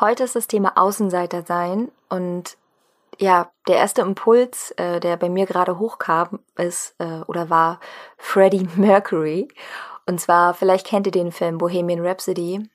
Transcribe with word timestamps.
Heute 0.00 0.24
ist 0.24 0.34
das 0.34 0.48
Thema 0.48 0.72
Außenseiter 0.76 1.42
sein 1.42 1.90
und 2.08 2.58
ja, 3.20 3.52
der 3.68 3.76
erste 3.76 4.02
Impuls, 4.02 4.72
äh, 4.72 4.98
der 4.98 5.16
bei 5.16 5.28
mir 5.28 5.46
gerade 5.46 5.78
hochkam, 5.78 6.40
ist 6.56 6.96
äh, 6.98 7.20
oder 7.28 7.48
war 7.48 7.78
Freddie 8.18 8.68
Mercury. 8.76 9.48
Und 10.06 10.20
zwar, 10.20 10.54
vielleicht 10.54 10.86
kennt 10.86 11.06
ihr 11.06 11.12
den 11.12 11.30
Film 11.30 11.58
Bohemian 11.58 12.04
Rhapsody. 12.04 12.68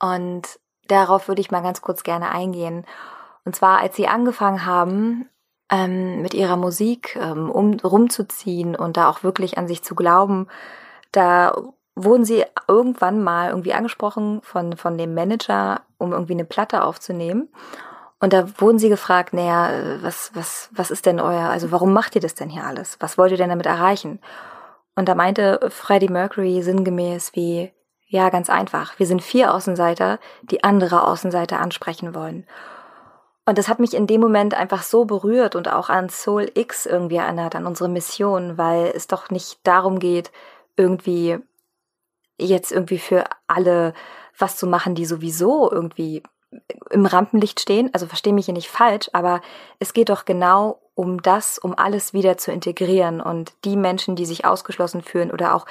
Und 0.00 0.58
darauf 0.88 1.28
würde 1.28 1.40
ich 1.40 1.52
mal 1.52 1.62
ganz 1.62 1.82
kurz 1.82 2.02
gerne 2.02 2.30
eingehen. 2.30 2.84
Und 3.44 3.54
zwar, 3.54 3.78
als 3.78 3.94
sie 3.94 4.08
angefangen 4.08 4.66
haben, 4.66 5.28
ähm, 5.70 6.20
mit 6.20 6.34
ihrer 6.34 6.56
Musik 6.56 7.16
ähm, 7.16 7.48
um, 7.48 7.74
rumzuziehen 7.74 8.74
und 8.74 8.96
da 8.96 9.08
auch 9.08 9.22
wirklich 9.22 9.56
an 9.56 9.68
sich 9.68 9.84
zu 9.84 9.94
glauben, 9.94 10.48
da 11.12 11.56
wurden 11.96 12.24
sie 12.24 12.44
irgendwann 12.68 13.24
mal 13.24 13.48
irgendwie 13.48 13.72
angesprochen 13.72 14.40
von, 14.42 14.76
von 14.76 14.98
dem 14.98 15.14
Manager, 15.14 15.80
um 15.98 16.12
irgendwie 16.12 16.34
eine 16.34 16.44
Platte 16.44 16.84
aufzunehmen. 16.84 17.48
Und 18.20 18.32
da 18.32 18.60
wurden 18.60 18.78
sie 18.78 18.90
gefragt, 18.90 19.32
naja, 19.32 20.02
was, 20.02 20.30
was, 20.34 20.68
was 20.72 20.90
ist 20.90 21.06
denn 21.06 21.20
euer, 21.20 21.48
also 21.48 21.72
warum 21.72 21.92
macht 21.92 22.14
ihr 22.14 22.20
das 22.20 22.34
denn 22.34 22.50
hier 22.50 22.64
alles? 22.64 22.96
Was 23.00 23.18
wollt 23.18 23.32
ihr 23.32 23.38
denn 23.38 23.48
damit 23.48 23.66
erreichen? 23.66 24.20
Und 24.94 25.08
da 25.08 25.14
meinte 25.14 25.60
Freddie 25.70 26.08
Mercury 26.08 26.62
sinngemäß 26.62 27.34
wie, 27.34 27.72
ja, 28.08 28.28
ganz 28.30 28.48
einfach. 28.50 28.98
Wir 28.98 29.06
sind 29.06 29.22
vier 29.22 29.52
Außenseiter, 29.52 30.18
die 30.42 30.64
andere 30.64 31.06
Außenseiter 31.06 31.60
ansprechen 31.60 32.14
wollen. 32.14 32.46
Und 33.46 33.58
das 33.58 33.68
hat 33.68 33.78
mich 33.78 33.94
in 33.94 34.06
dem 34.06 34.20
Moment 34.20 34.54
einfach 34.54 34.82
so 34.82 35.04
berührt 35.04 35.54
und 35.54 35.72
auch 35.72 35.88
an 35.88 36.08
Soul 36.08 36.50
X 36.54 36.84
irgendwie 36.84 37.16
erinnert, 37.16 37.54
an 37.54 37.66
unsere 37.66 37.88
Mission, 37.88 38.58
weil 38.58 38.92
es 38.94 39.06
doch 39.06 39.30
nicht 39.30 39.60
darum 39.62 39.98
geht, 39.98 40.32
irgendwie 40.76 41.38
jetzt 42.38 42.72
irgendwie 42.72 42.98
für 42.98 43.24
alle 43.46 43.94
was 44.38 44.56
zu 44.56 44.66
machen, 44.66 44.94
die 44.94 45.06
sowieso 45.06 45.70
irgendwie 45.70 46.22
im 46.90 47.06
Rampenlicht 47.06 47.60
stehen. 47.60 47.90
Also 47.92 48.06
verstehe 48.06 48.32
mich 48.32 48.46
hier 48.46 48.54
nicht 48.54 48.68
falsch, 48.68 49.10
aber 49.12 49.40
es 49.78 49.92
geht 49.92 50.08
doch 50.08 50.24
genau 50.24 50.80
um 50.94 51.20
das, 51.22 51.58
um 51.58 51.76
alles 51.76 52.12
wieder 52.14 52.38
zu 52.38 52.52
integrieren 52.52 53.20
und 53.20 53.52
die 53.64 53.76
Menschen, 53.76 54.16
die 54.16 54.26
sich 54.26 54.44
ausgeschlossen 54.44 55.02
fühlen 55.02 55.30
oder 55.30 55.54
auch 55.54 55.66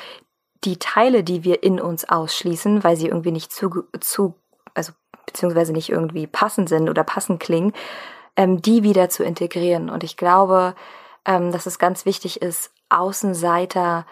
die 0.63 0.77
Teile, 0.77 1.23
die 1.23 1.43
wir 1.43 1.63
in 1.63 1.79
uns 1.79 2.07
ausschließen, 2.07 2.83
weil 2.83 2.95
sie 2.95 3.07
irgendwie 3.07 3.31
nicht 3.31 3.51
zu, 3.51 3.85
zu 3.99 4.35
also 4.73 4.93
beziehungsweise 5.25 5.73
nicht 5.73 5.89
irgendwie 5.89 6.27
passend 6.27 6.69
sind 6.69 6.89
oder 6.89 7.03
passend 7.03 7.39
klingen, 7.39 7.73
ähm, 8.35 8.61
die 8.61 8.83
wieder 8.83 9.09
zu 9.09 9.23
integrieren. 9.23 9.89
Und 9.89 10.03
ich 10.03 10.17
glaube, 10.17 10.75
ähm, 11.25 11.51
dass 11.51 11.65
es 11.65 11.79
ganz 11.79 12.05
wichtig 12.05 12.41
ist, 12.41 12.71
Außenseiter 12.89 14.05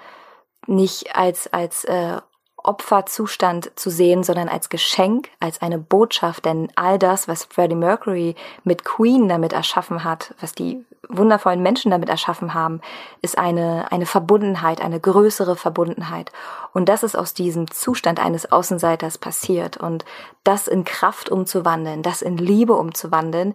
nicht 0.65 1.15
als 1.15 1.51
als 1.51 1.83
äh, 1.83 2.21
Opferzustand 2.63 3.71
zu 3.75 3.89
sehen, 3.89 4.23
sondern 4.23 4.49
als 4.49 4.69
Geschenk, 4.69 5.29
als 5.39 5.61
eine 5.61 5.77
Botschaft, 5.77 6.45
denn 6.45 6.71
all 6.75 6.97
das, 6.97 7.27
was 7.27 7.45
Freddie 7.45 7.75
Mercury 7.75 8.35
mit 8.63 8.85
Queen 8.85 9.27
damit 9.27 9.53
erschaffen 9.53 10.03
hat, 10.03 10.33
was 10.39 10.53
die 10.53 10.83
wundervollen 11.09 11.61
Menschen 11.61 11.91
damit 11.91 12.09
erschaffen 12.09 12.53
haben, 12.53 12.81
ist 13.21 13.37
eine, 13.37 13.91
eine 13.91 14.05
Verbundenheit, 14.05 14.81
eine 14.81 14.99
größere 14.99 15.55
Verbundenheit. 15.55 16.31
Und 16.73 16.87
das 16.89 17.03
ist 17.03 17.15
aus 17.15 17.33
diesem 17.33 17.69
Zustand 17.69 18.19
eines 18.23 18.51
Außenseiters 18.51 19.17
passiert. 19.17 19.77
Und 19.77 20.05
das 20.43 20.67
in 20.67 20.85
Kraft 20.85 21.29
umzuwandeln, 21.29 22.03
das 22.03 22.21
in 22.21 22.37
Liebe 22.37 22.73
umzuwandeln, 22.73 23.53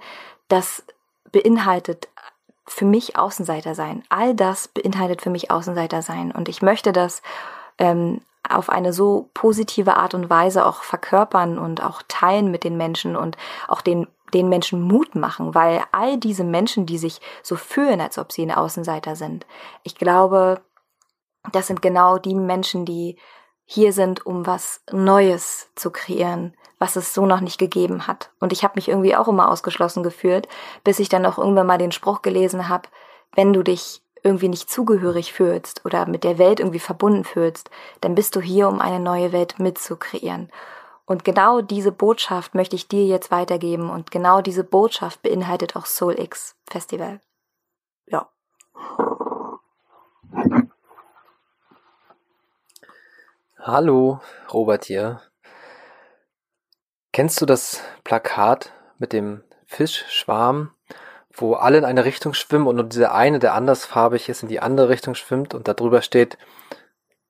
das 0.49 0.85
beinhaltet 1.33 2.09
für 2.67 2.85
mich 2.85 3.17
Außenseiter 3.17 3.75
sein. 3.75 4.03
All 4.11 4.35
das 4.35 4.69
beinhaltet 4.69 5.23
für 5.23 5.31
mich 5.31 5.51
Außenseiter 5.51 6.03
sein. 6.03 6.33
Und 6.33 6.49
ich 6.49 6.61
möchte 6.61 6.93
das 6.93 7.23
ähm, 7.79 8.21
auf 8.49 8.71
eine 8.71 8.93
so 8.93 9.31
positive 9.35 9.97
Art 9.97 10.15
und 10.15 10.31
Weise 10.31 10.65
auch 10.65 10.83
verkörpern 10.83 11.59
und 11.59 11.83
auch 11.83 12.03
teilen 12.09 12.51
mit 12.51 12.65
den 12.65 12.77
Menschen 12.77 13.17
und 13.17 13.37
auch 13.67 13.81
den, 13.81 14.07
den 14.33 14.49
Menschen 14.49 14.81
Mut 14.81 15.15
machen, 15.15 15.55
weil 15.55 15.83
all 15.93 16.19
diese 16.19 16.45
Menschen, 16.45 16.87
die 16.87 16.99
sich 16.99 17.21
so 17.43 17.57
fühlen, 17.57 18.01
als 18.01 18.19
ob 18.19 18.33
sie 18.33 18.43
ein 18.43 18.53
Außenseiter 18.53 19.17
sind, 19.17 19.47
ich 19.83 19.97
glaube, 19.97 20.61
das 21.53 21.67
sind 21.67 21.83
genau 21.83 22.19
die 22.19 22.35
Menschen, 22.35 22.85
die 22.85 23.19
hier 23.65 23.93
sind, 23.93 24.25
um 24.25 24.47
was 24.47 24.83
Neues 24.91 25.71
zu 25.75 25.91
kreieren, 25.91 26.55
was 26.79 26.97
es 26.97 27.13
so 27.13 27.27
noch 27.27 27.41
nicht 27.41 27.59
gegeben 27.59 28.07
hat. 28.07 28.31
Und 28.41 28.53
ich 28.53 28.65
habe 28.65 28.75
mich 28.77 28.89
irgendwie 28.89 29.15
auch 29.15 29.29
immer 29.29 29.51
ausgeschlossen 29.51 30.03
gefühlt, 30.03 30.49
bis 30.85 30.99
ich 30.99 31.11
dann 31.11 31.27
auch 31.27 31.37
irgendwann 31.37 31.67
mal 31.67 31.79
den 31.79 31.93
Spruch 31.93 32.23
gelesen 32.23 32.69
habe, 32.69 32.89
wenn 33.35 33.53
du 33.53 33.63
dich 33.63 34.03
irgendwie 34.29 34.49
nicht 34.49 34.71
zugehörig 34.71 35.33
fühlst 35.33 35.85
oder 35.85 36.07
mit 36.07 36.23
der 36.23 36.39
Welt 36.39 36.61
irgendwie 36.61 36.79
verbunden 36.79 37.25
fühlst, 37.25 37.71
dann 38.01 38.15
bist 38.15 38.37
du 38.37 38.41
hier, 38.41 38.69
um 38.69 38.81
eine 38.81 39.01
neue 39.01 39.33
Welt 39.33 39.59
mitzukreieren. 39.59 40.51
Und 41.07 41.25
genau 41.25 41.63
diese 41.63 41.91
Botschaft 41.91 42.55
möchte 42.55 42.77
ich 42.77 42.87
dir 42.87 43.07
jetzt 43.07 43.31
weitergeben 43.31 43.89
und 43.89 44.11
genau 44.11 44.43
diese 44.43 44.63
Botschaft 44.63 45.23
beinhaltet 45.23 45.75
auch 45.75 45.87
Soul 45.87 46.21
X 46.21 46.55
Festival. 46.69 47.21
Ja. 48.07 48.29
Hallo, 53.59 54.21
Robert 54.53 54.85
hier. 54.85 55.23
Kennst 57.13 57.41
du 57.41 57.47
das 57.47 57.83
Plakat 58.05 58.73
mit 58.99 59.13
dem 59.13 59.43
Fischschwarm 59.67 60.73
wo 61.41 61.55
alle 61.55 61.79
in 61.79 61.85
eine 61.85 62.05
Richtung 62.05 62.35
schwimmen 62.35 62.67
und 62.67 62.77
nur 62.77 62.85
dieser 62.85 63.15
eine, 63.15 63.39
der 63.39 63.55
andersfarbig 63.55 64.29
ist, 64.29 64.43
in 64.43 64.49
die 64.49 64.61
andere 64.61 64.89
Richtung 64.89 65.15
schwimmt 65.15 65.55
und 65.55 65.69
darüber 65.69 66.03
steht, 66.03 66.39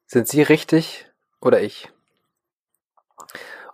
sind 0.07 0.29
Sie 0.29 0.43
richtig 0.43 1.07
oder 1.41 1.61
ich? 1.61 1.91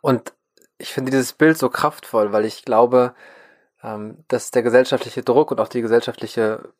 Und 0.00 0.34
ich 0.78 0.92
finde 0.92 1.10
dieses 1.10 1.32
Bild 1.32 1.56
so 1.56 1.70
kraftvoll, 1.70 2.32
weil 2.32 2.44
ich 2.44 2.64
glaube, 2.64 3.14
ähm, 3.82 4.24
dass 4.28 4.50
der 4.50 4.62
gesellschaftliche 4.62 5.22
Druck 5.22 5.50
und 5.50 5.60
auch 5.60 5.68
die 5.68 5.80
gesellschaftliche 5.80 6.72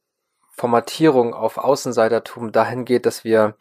Formatierung 0.51 1.35
auf 1.35 1.59
Außenseitertum 1.59 2.53
dahin 2.53 2.85
geht, 2.85 3.07
dass 3.07 3.25
wir 3.25 3.57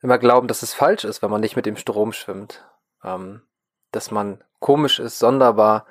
immer 0.00 0.18
glauben, 0.18 0.48
dass 0.48 0.62
es 0.62 0.74
falsch 0.74 1.04
ist, 1.04 1.22
wenn 1.22 1.30
man 1.30 1.40
nicht 1.40 1.56
mit 1.56 1.66
dem 1.66 1.76
Strom 1.76 2.12
schwimmt. 2.12 2.64
Ähm, 3.02 3.42
dass 3.90 4.10
man 4.10 4.42
komisch 4.58 4.98
ist, 4.98 5.18
sonderbar, 5.18 5.86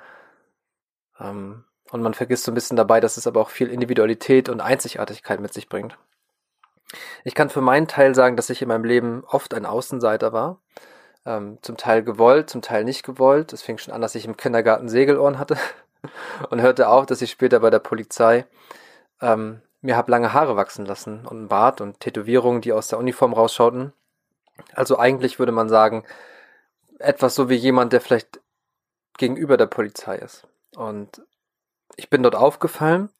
ähm, 1.18 1.64
und 1.90 2.02
man 2.02 2.14
vergisst 2.14 2.44
so 2.44 2.52
ein 2.52 2.54
bisschen 2.54 2.76
dabei, 2.76 3.00
dass 3.00 3.16
es 3.16 3.26
aber 3.26 3.40
auch 3.40 3.50
viel 3.50 3.68
Individualität 3.68 4.48
und 4.48 4.60
Einzigartigkeit 4.60 5.40
mit 5.40 5.52
sich 5.52 5.68
bringt. 5.68 5.96
Ich 7.24 7.34
kann 7.34 7.50
für 7.50 7.60
meinen 7.60 7.88
Teil 7.88 8.14
sagen, 8.14 8.36
dass 8.36 8.50
ich 8.50 8.62
in 8.62 8.68
meinem 8.68 8.84
Leben 8.84 9.24
oft 9.26 9.54
ein 9.54 9.66
Außenseiter 9.66 10.32
war. 10.32 10.60
Ähm, 11.26 11.58
zum 11.62 11.76
Teil 11.76 12.02
gewollt, 12.02 12.50
zum 12.50 12.62
Teil 12.62 12.84
nicht 12.84 13.02
gewollt. 13.04 13.52
Es 13.52 13.62
fing 13.62 13.78
schon 13.78 13.94
an, 13.94 14.02
dass 14.02 14.14
ich 14.14 14.26
im 14.26 14.36
Kindergarten 14.36 14.88
Segelohren 14.88 15.38
hatte 15.38 15.56
und 16.50 16.60
hörte 16.60 16.88
auf, 16.88 17.06
dass 17.06 17.22
ich 17.22 17.30
später 17.30 17.60
bei 17.60 17.70
der 17.70 17.78
Polizei 17.78 18.46
ähm, 19.20 19.62
mir 19.80 19.96
habe 19.96 20.10
lange 20.10 20.32
Haare 20.32 20.56
wachsen 20.56 20.86
lassen 20.86 21.26
und 21.26 21.36
einen 21.36 21.48
Bart 21.48 21.80
und 21.80 22.00
Tätowierungen, 22.00 22.60
die 22.60 22.72
aus 22.72 22.88
der 22.88 22.98
Uniform 22.98 23.32
rausschauten. 23.32 23.92
Also 24.72 24.98
eigentlich 24.98 25.38
würde 25.38 25.52
man 25.52 25.68
sagen, 25.68 26.04
etwas 26.98 27.34
so 27.34 27.48
wie 27.48 27.56
jemand, 27.56 27.92
der 27.92 28.00
vielleicht 28.00 28.40
gegenüber 29.18 29.56
der 29.56 29.66
Polizei 29.66 30.16
ist. 30.16 30.46
Und 30.76 31.22
ich 31.96 32.10
bin 32.10 32.22
dort 32.22 32.34
aufgefallen 32.34 33.10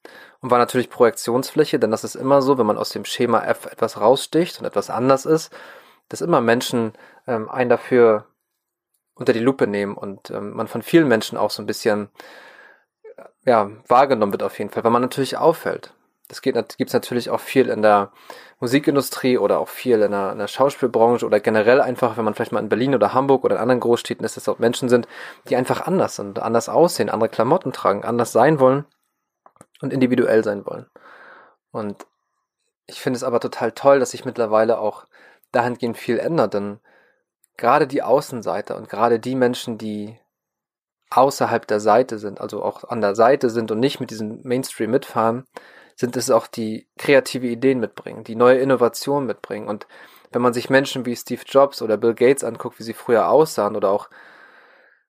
und 0.41 0.50
war 0.50 0.59
natürlich 0.59 0.91
Projektionsfläche, 0.91 1.79
denn 1.79 1.91
das 1.91 2.05
ist 2.05 2.15
immer 2.15 2.43
so, 2.43 2.59
wenn 2.59 2.67
man 2.67 2.79
aus 2.79 2.91
dem 2.91 3.05
Schema 3.05 3.43
F 3.44 3.67
etwas 3.67 4.00
raussticht 4.00 4.61
und 4.61 4.67
etwas 4.67 4.91
anders 4.91 5.26
ist, 5.26 5.53
dass 6.09 6.21
immer 6.21 6.41
Menschen 6.41 6.93
ähm, 7.26 7.49
einen 7.49 7.71
dafür 7.71 8.26
unter 9.15 9.32
die 9.32 9.41
Lupe 9.41 9.67
nehmen 9.67 9.97
und 9.97 10.31
ähm, 10.31 10.53
man 10.55 10.69
von 10.69 10.82
vielen 10.82 11.09
Menschen 11.09 11.38
auch 11.38 11.50
so 11.50 11.62
ein 11.62 11.67
bisschen 11.67 12.11
ja, 13.44 13.71
wahrgenommen 13.87 14.32
wird 14.32 14.43
auf 14.43 14.59
jeden 14.59 14.71
Fall, 14.71 14.85
weil 14.85 14.91
man 14.91 15.03
natürlich 15.03 15.37
auffällt. 15.37 15.93
Das 16.29 16.41
gibt 16.41 16.56
es 16.56 16.93
natürlich 16.93 17.29
auch 17.29 17.41
viel 17.41 17.69
in 17.69 17.82
der 17.82 18.11
Musikindustrie 18.59 19.37
oder 19.37 19.59
auch 19.59 19.69
viel 19.69 20.00
in 20.00 20.11
der, 20.11 20.32
in 20.32 20.38
der, 20.38 20.49
Schauspielbranche 20.49 21.26
oder 21.26 21.38
generell 21.38 21.82
einfach, 21.82 22.17
wenn 22.17 22.25
man 22.25 22.35
vielleicht 22.35 22.53
mal 22.53 22.62
in 22.62 22.71
Berlin 22.71 22.94
oder 22.94 23.12
Hamburg 23.12 23.44
oder 23.44 23.56
in 23.56 23.61
anderen 23.61 23.81
Großstädten 23.81 24.25
ist, 24.25 24.37
dass 24.37 24.44
dort 24.44 24.59
Menschen 24.59 24.88
sind, 24.88 25.06
die 25.49 25.56
einfach 25.56 25.82
anders 25.82 26.17
sind, 26.17 26.38
anders 26.38 26.71
aussehen, 26.71 27.11
andere 27.11 27.29
Klamotten 27.29 27.73
tragen, 27.73 28.05
anders 28.05 28.32
sein 28.32 28.59
wollen 28.59 28.87
und 29.82 29.93
individuell 29.93 30.43
sein 30.43 30.65
wollen. 30.65 30.87
Und 31.73 32.06
ich 32.87 33.00
finde 33.00 33.19
es 33.19 33.25
aber 33.25 33.41
total 33.41 33.73
toll, 33.73 33.99
dass 33.99 34.12
sich 34.12 34.25
mittlerweile 34.25 34.79
auch 34.79 35.06
dahingehend 35.53 35.99
viel 35.99 36.19
ändert, 36.19 36.55
denn 36.55 36.81
gerade 37.56 37.87
die 37.87 38.03
Außenseiter 38.03 38.76
und 38.76 38.88
gerade 38.88 39.21
die 39.21 39.35
Menschen, 39.35 39.76
die 39.76 40.19
außerhalb 41.11 41.67
der 41.67 41.81
Seite 41.81 42.19
sind, 42.19 42.41
also 42.41 42.62
auch 42.62 42.85
an 42.85 43.00
der 43.00 43.15
Seite 43.15 43.50
sind 43.50 43.71
und 43.71 43.79
nicht 43.79 44.00
mit 44.00 44.11
diesem 44.11 44.41
Mainstream 44.43 44.91
mitfahren, 44.91 45.47
sind 45.96 46.17
es 46.17 46.31
auch 46.31 46.46
die 46.46 46.88
kreative 46.99 47.46
Ideen 47.46 47.81
mitbringen, 47.81 48.25
die 48.25 48.37
neue 48.37 48.58
Innovationen 48.58 49.26
mitbringen. 49.26 49.69
Und 49.69 49.87
wenn 50.32 50.43
man 50.43 50.52
sich 50.52 50.70
Menschen 50.70 51.06
wie 51.06 51.17
Steve 51.17 51.43
Jobs 51.46 51.82
oder 51.82 51.96
Bill 51.96 52.14
Gates 52.14 52.44
anguckt, 52.44 52.79
wie 52.79 52.82
sie 52.82 52.94
früher 52.94 53.29
aussahen 53.29 53.76
oder 53.76 53.91
auch 53.91 54.11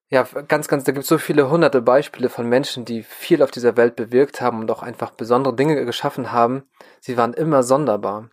ja, 0.07 0.21
ganz, 0.47 0.67
ganz, 0.67 0.83
da 0.83 0.91
gibt 0.91 1.03
es 1.03 1.09
so 1.09 1.17
viele 1.17 1.49
hunderte 1.49 1.81
Beispiele 1.81 2.29
von 2.29 2.47
Menschen, 2.47 2.85
die 2.85 3.01
viel 3.01 3.41
auf 3.41 3.49
dieser 3.49 3.75
Welt 3.75 3.95
bewirkt 3.95 4.39
haben 4.39 4.59
und 4.59 4.69
auch 4.69 4.83
einfach 4.83 5.11
besondere 5.11 5.55
Dinge 5.55 5.83
geschaffen 5.83 6.31
haben. 6.31 6.69
Sie 6.99 7.17
waren 7.17 7.33
immer 7.33 7.63
sonderbar. 7.63 8.29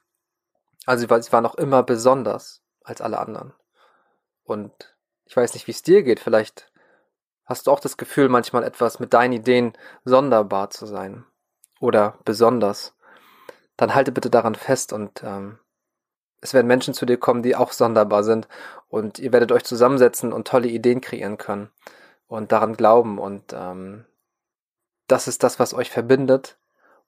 Also 0.84 1.06
sie 1.06 1.32
waren 1.32 1.46
auch 1.46 1.54
immer 1.54 1.82
besonders 1.82 2.62
als 2.84 3.00
alle 3.00 3.18
anderen. 3.18 3.54
Und 4.44 4.94
ich 5.24 5.34
weiß 5.34 5.54
nicht, 5.54 5.66
wie 5.66 5.70
es 5.70 5.82
dir 5.82 6.02
geht. 6.02 6.20
Vielleicht 6.20 6.70
hast 7.46 7.66
du 7.66 7.70
auch 7.70 7.80
das 7.80 7.96
Gefühl, 7.96 8.28
manchmal 8.28 8.64
etwas 8.64 9.00
mit 9.00 9.14
deinen 9.14 9.32
Ideen 9.32 9.72
sonderbar 10.04 10.68
zu 10.68 10.84
sein 10.84 11.24
oder 11.82 12.14
besonders. 12.24 12.94
Dann 13.76 13.94
halte 13.94 14.12
bitte 14.12 14.30
daran 14.30 14.54
fest 14.54 14.92
und 14.92 15.22
ähm, 15.24 15.58
es 16.40 16.54
werden 16.54 16.66
Menschen 16.66 16.94
zu 16.94 17.06
dir 17.06 17.18
kommen, 17.18 17.42
die 17.42 17.56
auch 17.56 17.72
sonderbar 17.72 18.22
sind 18.24 18.48
und 18.88 19.18
ihr 19.18 19.32
werdet 19.32 19.52
euch 19.52 19.64
zusammensetzen 19.64 20.32
und 20.32 20.46
tolle 20.46 20.68
Ideen 20.68 21.00
kreieren 21.00 21.38
können 21.38 21.70
und 22.28 22.52
daran 22.52 22.76
glauben 22.76 23.18
und 23.18 23.52
ähm, 23.52 24.04
das 25.08 25.26
ist 25.26 25.42
das, 25.42 25.58
was 25.58 25.74
euch 25.74 25.90
verbindet 25.90 26.56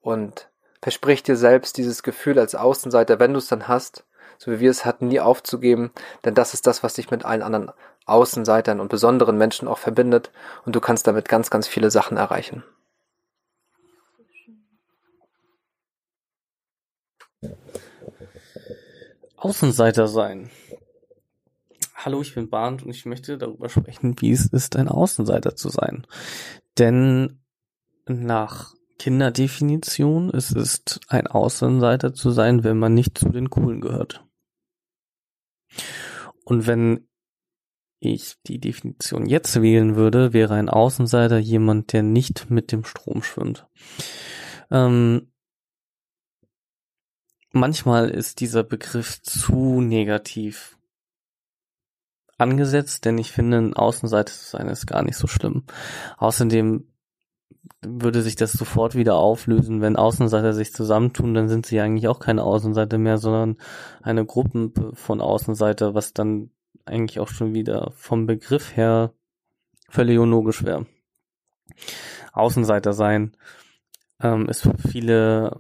und 0.01 0.51
versprich 0.83 1.23
dir 1.23 1.37
selbst 1.37 1.77
dieses 1.77 2.03
Gefühl 2.03 2.39
als 2.39 2.55
Außenseiter, 2.55 3.19
wenn 3.21 3.33
du 3.33 3.39
es 3.39 3.49
dann 3.49 3.69
hast, 3.69 4.05
so 4.39 4.51
wie 4.51 4.61
wir 4.61 4.71
es 4.71 4.85
hatten, 4.85 5.09
nie 5.09 5.21
aufzugeben, 5.21 5.93
denn 6.25 6.35
das 6.35 6.53
ist 6.53 6.67
das, 6.67 6.83
was 6.83 6.95
dich 6.95 7.11
mit 7.11 7.25
allen 7.25 7.43
anderen 7.43 7.71
Außenseitern 8.07 8.81
und 8.81 8.89
besonderen 8.89 9.39
Menschen 9.39 9.69
auch 9.69 9.79
verbindet 9.79 10.33
und 10.67 10.75
du 10.75 10.81
kannst 10.81 11.07
damit 11.07 11.29
ganz, 11.29 11.49
ganz 11.51 11.69
viele 11.69 11.91
Sachen 11.91 12.17
erreichen. 12.17 12.65
Außenseiter 19.45 20.09
sein. 20.09 20.49
Hallo, 21.95 22.23
ich 22.23 22.35
bin 22.35 22.49
Barnd 22.49 22.83
und 22.83 22.91
ich 22.91 23.05
möchte 23.05 23.37
darüber 23.37 23.69
sprechen, 23.69 24.19
wie 24.21 24.33
es 24.33 24.47
ist, 24.47 24.75
ein 24.75 24.89
Außenseiter 24.89 25.55
zu 25.55 25.69
sein. 25.69 26.07
Denn 26.79 27.43
nach 28.07 28.73
Kinderdefinition 28.99 30.31
ist 30.31 30.57
es 30.57 30.83
ein 31.09 31.27
Außenseiter 31.27 32.15
zu 32.15 32.31
sein, 32.31 32.65
wenn 32.65 32.79
man 32.79 32.95
nicht 32.95 33.19
zu 33.19 33.29
den 33.29 33.51
Coolen 33.51 33.83
gehört. 33.83 34.25
Und 36.47 36.67
wenn 36.67 37.07
ich 38.01 38.37
die 38.47 38.59
Definition 38.59 39.27
jetzt 39.27 39.61
wählen 39.61 39.95
würde, 39.95 40.33
wäre 40.33 40.55
ein 40.55 40.71
Außenseiter 40.71 41.37
jemand, 41.37 41.93
der 41.93 42.03
nicht 42.03 42.49
mit 42.49 42.73
dem 42.73 42.83
Strom 42.85 43.23
schwimmt. 43.23 43.67
Ähm, 44.71 45.34
manchmal 47.55 48.11
ist 48.11 48.41
dieser 48.41 48.63
Begriff 48.63 49.23
zu 49.23 49.81
negativ 49.81 50.79
angesetzt, 52.39 53.05
denn 53.05 53.19
ich 53.19 53.33
finde, 53.33 53.59
ein 53.59 53.75
Außenseiter 53.75 54.33
zu 54.33 54.45
sein 54.51 54.69
ist 54.69 54.87
gar 54.87 55.03
nicht 55.03 55.17
so 55.17 55.27
schlimm. 55.27 55.65
Außerdem 56.19 56.87
würde 57.81 58.23
sich 58.23 58.37
das 58.37 58.53
sofort 58.53 58.95
wieder 58.95 59.17
auflösen, 59.17 59.81
wenn 59.81 59.97
Außenseiter 59.97 60.53
sich 60.53 60.73
zusammentun, 60.73 61.35
dann 61.35 61.49
sind 61.49 61.67
sie 61.67 61.81
eigentlich 61.81 62.09
auch 62.09 62.19
keine 62.19 62.43
Außenseiter 62.43 62.99
mehr, 62.99 63.19
sondern 63.19 63.57
eine 64.03 64.25
Gruppe 64.25 64.93
von 64.95 65.21
Außenseiter, 65.21 65.95
was 65.95 66.13
dann 66.13 66.51
eigentlich 66.85 67.21
auch 67.21 67.29
schon 67.29 67.55
wieder 67.55 67.93
vom 67.95 68.27
Begriff 68.27 68.77
her 68.77 69.13
völlig 69.89 70.19
unlogisch 70.19 70.65
wäre. 70.65 70.87
Außenseiter 72.33 72.93
sein 72.93 73.37
ähm, 74.21 74.49
ist 74.49 74.63
für 74.63 74.77
viele 74.77 75.57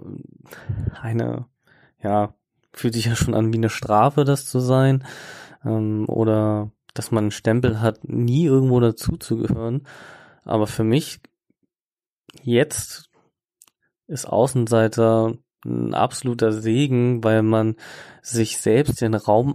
eine 1.00 1.46
ja, 2.04 2.34
fühlt 2.72 2.94
sich 2.94 3.06
ja 3.06 3.16
schon 3.16 3.34
an 3.34 3.52
wie 3.52 3.58
eine 3.58 3.70
Strafe, 3.70 4.24
das 4.24 4.46
zu 4.46 4.60
sein. 4.60 5.04
Ähm, 5.64 6.04
oder 6.08 6.70
dass 6.92 7.10
man 7.10 7.24
einen 7.24 7.30
Stempel 7.32 7.80
hat, 7.80 8.04
nie 8.04 8.44
irgendwo 8.44 8.78
dazuzugehören. 8.78 9.86
Aber 10.44 10.66
für 10.66 10.84
mich 10.84 11.20
jetzt 12.42 13.10
ist 14.06 14.26
Außenseiter 14.26 15.34
ein 15.64 15.94
absoluter 15.94 16.52
Segen, 16.52 17.24
weil 17.24 17.42
man 17.42 17.76
sich 18.22 18.58
selbst 18.58 19.00
den 19.00 19.14
Raum 19.14 19.54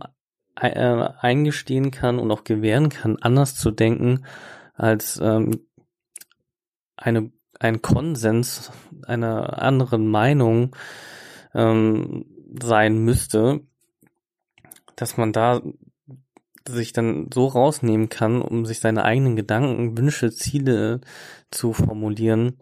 äh, 0.55 1.07
eingestehen 1.19 1.91
kann 1.91 2.19
und 2.19 2.31
auch 2.31 2.43
gewähren 2.43 2.89
kann, 2.89 3.17
anders 3.21 3.55
zu 3.55 3.71
denken 3.71 4.25
als 4.73 5.19
ähm, 5.21 5.67
eine, 6.97 7.31
ein 7.59 7.81
Konsens 7.81 8.71
einer 9.05 9.61
anderen 9.61 10.07
Meinung 10.09 10.75
ähm, 11.53 12.25
sein 12.61 12.97
müsste, 12.99 13.61
dass 14.95 15.17
man 15.17 15.33
da 15.33 15.61
sich 16.67 16.93
dann 16.93 17.29
so 17.33 17.47
rausnehmen 17.47 18.09
kann, 18.09 18.41
um 18.41 18.65
sich 18.65 18.79
seine 18.79 19.03
eigenen 19.03 19.35
Gedanken, 19.35 19.97
Wünsche, 19.97 20.31
Ziele 20.31 21.01
zu 21.51 21.73
formulieren 21.73 22.59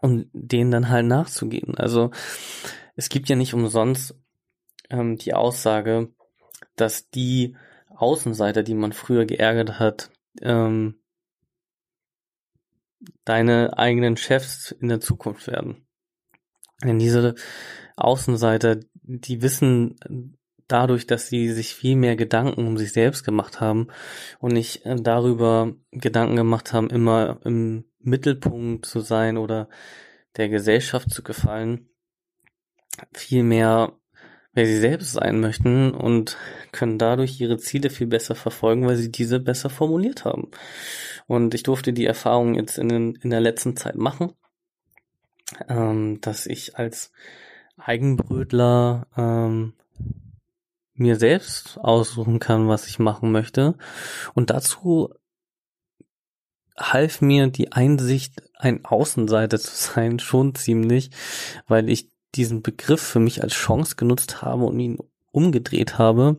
und 0.00 0.28
denen 0.32 0.70
dann 0.70 0.88
halt 0.88 1.06
nachzugehen. 1.06 1.76
Also 1.76 2.10
es 2.96 3.08
gibt 3.08 3.28
ja 3.28 3.36
nicht 3.36 3.54
umsonst 3.54 4.14
ähm, 4.90 5.16
die 5.16 5.34
Aussage, 5.34 6.10
dass 6.76 7.10
die 7.10 7.56
Außenseiter, 7.94 8.62
die 8.62 8.74
man 8.74 8.92
früher 8.92 9.24
geärgert 9.26 9.78
hat, 9.78 10.10
ähm, 10.40 10.98
deine 13.24 13.78
eigenen 13.78 14.16
Chefs 14.16 14.70
in 14.72 14.88
der 14.88 15.00
Zukunft 15.00 15.46
werden. 15.46 15.86
Denn 16.82 16.98
diese 16.98 17.34
Außenseiter, 17.96 18.80
die 19.02 19.42
wissen 19.42 20.36
dadurch, 20.68 21.06
dass 21.06 21.28
sie 21.28 21.50
sich 21.50 21.74
viel 21.74 21.96
mehr 21.96 22.16
Gedanken 22.16 22.66
um 22.66 22.78
sich 22.78 22.92
selbst 22.92 23.24
gemacht 23.24 23.60
haben 23.60 23.88
und 24.38 24.52
nicht 24.52 24.86
äh, 24.86 24.96
darüber 24.96 25.74
Gedanken 25.90 26.36
gemacht 26.36 26.72
haben, 26.72 26.88
immer 26.90 27.40
im 27.44 27.84
Mittelpunkt 28.00 28.86
zu 28.86 29.00
sein 29.00 29.36
oder 29.36 29.68
der 30.36 30.48
Gesellschaft 30.48 31.10
zu 31.10 31.22
gefallen, 31.22 31.88
viel 33.12 33.42
mehr 33.42 33.92
wer 34.54 34.66
sie 34.66 34.78
selbst 34.78 35.12
sein 35.12 35.40
möchten 35.40 35.92
und 35.92 36.36
können 36.72 36.98
dadurch 36.98 37.40
ihre 37.40 37.56
Ziele 37.56 37.90
viel 37.90 38.06
besser 38.06 38.34
verfolgen, 38.34 38.86
weil 38.86 38.96
sie 38.96 39.10
diese 39.10 39.40
besser 39.40 39.70
formuliert 39.70 40.24
haben. 40.24 40.50
Und 41.26 41.54
ich 41.54 41.62
durfte 41.62 41.92
die 41.92 42.04
Erfahrung 42.04 42.54
jetzt 42.54 42.78
in, 42.78 42.88
den, 42.88 43.14
in 43.16 43.30
der 43.30 43.40
letzten 43.40 43.76
Zeit 43.76 43.96
machen, 43.96 44.32
ähm, 45.68 46.20
dass 46.20 46.46
ich 46.46 46.76
als 46.76 47.12
Eigenbrötler 47.84 49.06
ähm, 49.16 49.74
mir 50.94 51.16
selbst 51.16 51.78
aussuchen 51.78 52.38
kann, 52.38 52.68
was 52.68 52.86
ich 52.86 52.98
machen 52.98 53.32
möchte. 53.32 53.74
Und 54.34 54.50
dazu 54.50 55.14
half 56.78 57.20
mir 57.20 57.48
die 57.48 57.72
Einsicht, 57.72 58.42
ein 58.56 58.84
Außenseiter 58.84 59.58
zu 59.58 59.74
sein, 59.74 60.18
schon 60.18 60.54
ziemlich, 60.54 61.10
weil 61.66 61.88
ich 61.88 62.08
diesen 62.34 62.62
Begriff 62.62 63.02
für 63.02 63.20
mich 63.20 63.42
als 63.42 63.52
Chance 63.52 63.96
genutzt 63.96 64.42
habe 64.42 64.64
und 64.64 64.80
ihn 64.80 64.98
umgedreht 65.32 65.98
habe, 65.98 66.36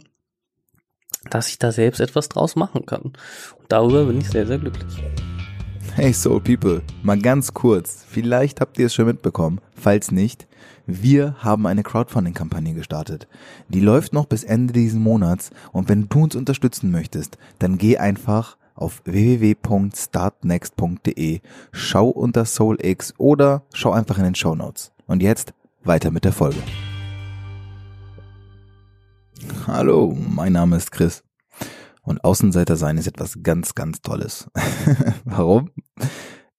dass 1.29 1.49
ich 1.49 1.59
da 1.59 1.71
selbst 1.71 1.99
etwas 1.99 2.29
draus 2.29 2.55
machen 2.55 2.85
kann. 2.85 3.01
Und 3.01 3.15
darüber 3.69 4.05
bin 4.05 4.19
ich 4.19 4.29
sehr, 4.29 4.47
sehr 4.47 4.57
glücklich. 4.57 5.03
Hey 5.95 6.11
Soul 6.11 6.41
People, 6.41 6.81
mal 7.03 7.19
ganz 7.19 7.53
kurz, 7.53 8.03
vielleicht 8.09 8.61
habt 8.61 8.79
ihr 8.79 8.87
es 8.87 8.95
schon 8.95 9.05
mitbekommen, 9.05 9.61
falls 9.75 10.11
nicht, 10.11 10.47
wir 10.85 11.37
haben 11.39 11.65
eine 11.65 11.83
Crowdfunding-Kampagne 11.83 12.73
gestartet. 12.73 13.29
Die 13.69 13.79
läuft 13.79 14.11
noch 14.11 14.25
bis 14.25 14.43
Ende 14.43 14.73
diesen 14.73 15.01
Monats 15.01 15.51
und 15.71 15.87
wenn 15.87 16.09
du 16.09 16.23
uns 16.23 16.35
unterstützen 16.35 16.91
möchtest, 16.91 17.37
dann 17.59 17.77
geh 17.77 17.97
einfach 17.97 18.57
auf 18.75 19.01
www.startnext.de, 19.05 21.39
schau 21.71 22.09
unter 22.09 22.43
SoulX 22.45 23.13
oder 23.17 23.63
schau 23.73 23.91
einfach 23.91 24.17
in 24.17 24.25
den 24.25 24.35
Show 24.35 24.55
Notes. 24.55 24.91
Und 25.05 25.23
jetzt 25.23 25.53
weiter 25.83 26.11
mit 26.11 26.25
der 26.25 26.33
Folge. 26.33 26.59
Hallo, 29.67 30.17
mein 30.17 30.53
Name 30.53 30.77
ist 30.77 30.91
Chris. 30.91 31.23
Und 32.01 32.23
Außenseiter 32.23 32.75
sein 32.75 32.97
ist 32.97 33.05
etwas 33.07 33.43
ganz, 33.43 33.75
ganz 33.75 34.01
Tolles. 34.01 34.49
Warum? 35.23 35.69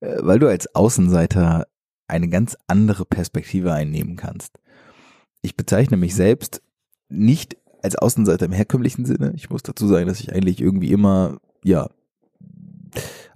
Äh, 0.00 0.18
weil 0.20 0.38
du 0.38 0.48
als 0.48 0.72
Außenseiter 0.74 1.66
eine 2.06 2.28
ganz 2.28 2.56
andere 2.66 3.04
Perspektive 3.04 3.72
einnehmen 3.72 4.16
kannst. 4.16 4.58
Ich 5.42 5.56
bezeichne 5.56 5.96
mich 5.96 6.14
selbst 6.14 6.62
nicht 7.08 7.56
als 7.82 7.96
Außenseiter 7.96 8.46
im 8.46 8.52
herkömmlichen 8.52 9.04
Sinne. 9.04 9.32
Ich 9.34 9.50
muss 9.50 9.62
dazu 9.62 9.86
sagen, 9.86 10.06
dass 10.06 10.20
ich 10.20 10.32
eigentlich 10.32 10.60
irgendwie 10.60 10.90
immer, 10.90 11.38
ja, 11.62 11.88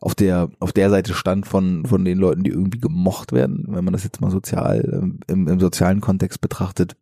auf 0.00 0.14
der, 0.14 0.48
auf 0.60 0.72
der 0.72 0.90
Seite 0.90 1.12
stand 1.12 1.46
von, 1.46 1.84
von 1.84 2.04
den 2.04 2.18
Leuten, 2.18 2.44
die 2.44 2.50
irgendwie 2.50 2.78
gemocht 2.78 3.32
werden, 3.32 3.64
wenn 3.68 3.84
man 3.84 3.92
das 3.92 4.04
jetzt 4.04 4.20
mal 4.20 4.30
sozial, 4.30 5.18
im, 5.26 5.48
im 5.48 5.60
sozialen 5.60 6.00
Kontext 6.00 6.40
betrachtet, 6.40 6.96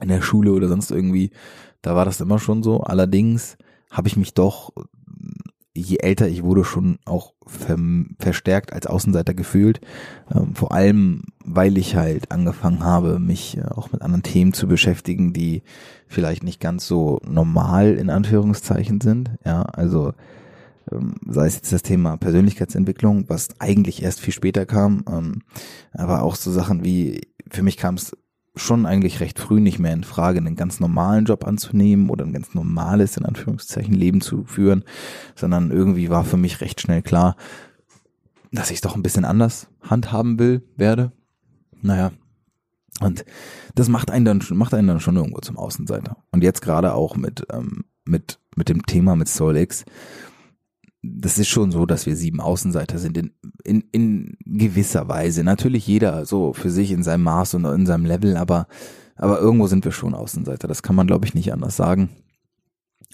in 0.00 0.08
der 0.08 0.22
Schule 0.22 0.52
oder 0.52 0.68
sonst 0.68 0.90
irgendwie, 0.90 1.30
da 1.82 1.96
war 1.96 2.04
das 2.04 2.20
immer 2.20 2.38
schon 2.38 2.62
so. 2.62 2.80
Allerdings 2.80 3.56
habe 3.90 4.08
ich 4.08 4.16
mich 4.16 4.34
doch, 4.34 4.72
je 5.76 5.98
älter 5.98 6.28
ich 6.28 6.42
wurde, 6.42 6.64
schon 6.64 6.98
auch 7.04 7.34
ver 7.46 7.78
verstärkt 8.18 8.72
als 8.72 8.86
Außenseiter 8.86 9.34
gefühlt. 9.34 9.80
Ähm, 10.34 10.54
vor 10.54 10.72
allem, 10.72 11.24
weil 11.44 11.78
ich 11.78 11.96
halt 11.96 12.32
angefangen 12.32 12.84
habe, 12.84 13.18
mich 13.18 13.58
äh, 13.58 13.62
auch 13.62 13.92
mit 13.92 14.02
anderen 14.02 14.22
Themen 14.22 14.52
zu 14.52 14.66
beschäftigen, 14.66 15.32
die 15.32 15.62
vielleicht 16.08 16.42
nicht 16.42 16.60
ganz 16.60 16.86
so 16.86 17.20
normal 17.28 17.94
in 17.94 18.10
Anführungszeichen 18.10 19.00
sind. 19.00 19.30
Ja, 19.44 19.62
also 19.62 20.12
ähm, 20.90 21.14
sei 21.28 21.46
es 21.46 21.56
jetzt 21.56 21.72
das 21.72 21.82
Thema 21.82 22.16
Persönlichkeitsentwicklung, 22.16 23.28
was 23.28 23.48
eigentlich 23.58 24.02
erst 24.02 24.20
viel 24.20 24.32
später 24.32 24.66
kam, 24.66 25.04
ähm, 25.10 25.42
aber 25.92 26.22
auch 26.22 26.36
so 26.36 26.50
Sachen 26.50 26.84
wie, 26.84 27.28
für 27.50 27.62
mich 27.62 27.76
kam 27.76 27.96
es 27.96 28.16
schon 28.56 28.86
eigentlich 28.86 29.20
recht 29.20 29.38
früh 29.38 29.60
nicht 29.60 29.78
mehr 29.78 29.92
in 29.92 30.04
Frage, 30.04 30.38
einen 30.38 30.56
ganz 30.56 30.80
normalen 30.80 31.26
Job 31.26 31.46
anzunehmen 31.46 32.08
oder 32.08 32.24
ein 32.24 32.32
ganz 32.32 32.54
normales, 32.54 33.16
in 33.16 33.26
Anführungszeichen, 33.26 33.94
Leben 33.94 34.20
zu 34.20 34.44
führen, 34.44 34.84
sondern 35.34 35.70
irgendwie 35.70 36.08
war 36.10 36.24
für 36.24 36.38
mich 36.38 36.60
recht 36.60 36.80
schnell 36.80 37.02
klar, 37.02 37.36
dass 38.52 38.70
ich 38.70 38.76
es 38.76 38.80
doch 38.80 38.96
ein 38.96 39.02
bisschen 39.02 39.24
anders 39.24 39.68
handhaben 39.82 40.38
will, 40.38 40.62
werde. 40.76 41.12
Naja, 41.82 42.12
und 43.00 43.24
das 43.74 43.88
macht 43.88 44.10
einen 44.10 44.24
dann, 44.24 44.42
macht 44.50 44.74
einen 44.74 44.88
dann 44.88 45.00
schon 45.00 45.16
irgendwo 45.16 45.40
zum 45.40 45.58
Außenseiter. 45.58 46.16
Und 46.30 46.42
jetzt 46.42 46.62
gerade 46.62 46.94
auch 46.94 47.16
mit, 47.16 47.46
ähm, 47.52 47.84
mit, 48.04 48.38
mit 48.56 48.68
dem 48.68 48.86
Thema 48.86 49.16
mit 49.16 49.28
SoulX, 49.28 49.84
das 51.02 51.38
ist 51.38 51.48
schon 51.48 51.70
so, 51.70 51.86
dass 51.86 52.06
wir 52.06 52.16
sieben 52.16 52.40
Außenseiter 52.40 52.98
sind 52.98 53.18
in, 53.18 53.32
in, 53.64 53.84
in 53.92 54.36
gewisser 54.44 55.08
Weise. 55.08 55.44
Natürlich 55.44 55.86
jeder 55.86 56.26
so 56.26 56.52
für 56.52 56.70
sich 56.70 56.90
in 56.90 57.02
seinem 57.02 57.22
Maß 57.24 57.54
und 57.54 57.64
in 57.64 57.86
seinem 57.86 58.06
Level, 58.06 58.36
aber, 58.36 58.66
aber 59.16 59.40
irgendwo 59.40 59.66
sind 59.66 59.84
wir 59.84 59.92
schon 59.92 60.14
Außenseiter. 60.14 60.68
Das 60.68 60.82
kann 60.82 60.96
man, 60.96 61.06
glaube 61.06 61.26
ich, 61.26 61.34
nicht 61.34 61.52
anders 61.52 61.76
sagen. 61.76 62.10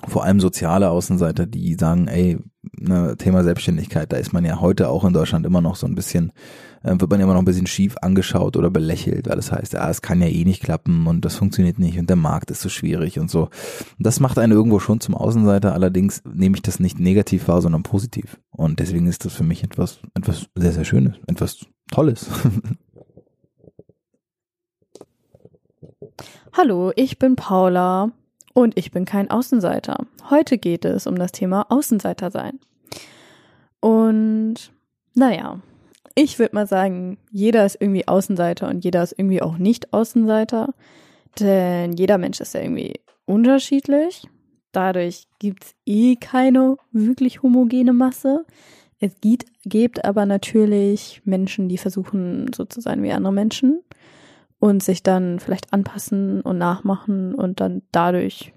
Vor 0.07 0.25
allem 0.25 0.41
soziale 0.41 0.91
Außenseiter, 0.91 1.47
die 1.47 1.75
sagen, 1.75 2.09
ey, 2.09 2.39
ne, 2.77 3.17
Thema 3.19 3.45
Selbstständigkeit, 3.45 4.13
da 4.13 4.17
ist 4.17 4.33
man 4.33 4.45
ja 4.45 4.61
heute 4.61 4.89
auch 4.89 5.05
in 5.05 5.13
Deutschland 5.13 5.47
immer 5.47 5.61
noch 5.61 5.77
so 5.77 5.87
ein 5.87 5.95
bisschen 5.95 6.33
äh, 6.83 6.99
wird 6.99 7.11
man 7.11 7.21
immer 7.21 7.33
noch 7.35 7.41
ein 7.41 7.45
bisschen 7.45 7.67
schief 7.67 7.97
angeschaut 8.01 8.57
oder 8.57 8.71
belächelt, 8.71 9.29
weil 9.29 9.37
das 9.37 9.53
heißt, 9.53 9.73
ja, 9.75 9.89
es 9.89 10.03
kann 10.03 10.21
ja 10.21 10.29
eh 10.29 10.45
nicht 10.45 10.63
klappen 10.63 11.07
und 11.07 11.25
das 11.25 11.37
funktioniert 11.37 11.79
nicht 11.79 11.99
und 11.99 12.09
der 12.09 12.17
Markt 12.17 12.51
ist 12.51 12.61
so 12.61 12.69
schwierig 12.69 13.19
und 13.19 13.31
so. 13.31 13.49
das 13.99 14.21
macht 14.21 14.39
einen 14.39 14.53
irgendwo 14.53 14.79
schon 14.79 15.01
zum 15.01 15.15
Außenseiter, 15.15 15.73
allerdings 15.73 16.23
nehme 16.25 16.57
ich 16.57 16.63
das 16.63 16.81
nicht 16.81 16.99
negativ 16.99 17.49
wahr, 17.49 17.63
sondern 17.63 17.83
positiv. 17.83 18.39
Und 18.51 18.79
deswegen 18.81 19.07
ist 19.07 19.25
das 19.25 19.33
für 19.33 19.45
mich 19.45 19.65
etwas, 19.65 20.01
etwas 20.15 20.47
sehr, 20.55 20.73
sehr 20.73 20.85
Schönes, 20.85 21.15
etwas 21.27 21.67
Tolles. 21.91 22.27
Hallo, 26.53 26.93
ich 26.97 27.19
bin 27.19 27.35
Paula 27.35 28.13
und 28.53 28.77
ich 28.77 28.91
bin 28.91 29.07
kein 29.07 29.31
Außenseiter. 29.31 30.05
Heute 30.29 30.59
geht 30.59 30.85
es 30.85 31.07
um 31.07 31.17
das 31.17 31.33
Thema 31.33 31.71
Außenseiter 31.71 32.31
sein. 32.31 32.61
Und 33.81 34.71
naja, 35.15 35.61
ich 36.15 36.39
würde 36.39 36.55
mal 36.55 36.67
sagen, 36.67 37.19
jeder 37.31 37.65
ist 37.65 37.77
irgendwie 37.81 38.07
Außenseiter 38.07 38.69
und 38.69 38.85
jeder 38.85 39.03
ist 39.03 39.15
irgendwie 39.17 39.43
auch 39.43 39.59
nicht 39.59 39.93
Außenseiter. 39.93 40.75
Denn 41.41 41.93
jeder 41.93 42.19
Mensch 42.19 42.41
ist 42.41 42.55
ja 42.55 42.61
irgendwie 42.61 43.01
unterschiedlich. 43.25 44.25
Dadurch 44.73 45.27
gibt's 45.39 45.75
eh 45.87 46.17
keine 46.17 46.77
wirklich 46.93 47.43
homogene 47.43 47.93
Masse. 47.93 48.45
Es 48.99 49.21
gibt, 49.21 49.47
gibt 49.65 50.05
aber 50.05 50.27
natürlich 50.27 51.23
Menschen, 51.25 51.69
die 51.69 51.79
versuchen, 51.79 52.53
so 52.55 52.65
zu 52.65 52.81
sein 52.81 53.03
wie 53.03 53.13
andere 53.13 53.33
Menschen 53.33 53.83
und 54.59 54.83
sich 54.83 55.03
dann 55.03 55.41
vielleicht 55.41 55.73
anpassen 55.73 56.41
und 56.41 56.59
nachmachen 56.59 57.35
und 57.35 57.61
dann 57.61 57.83
dadurch 57.91 58.53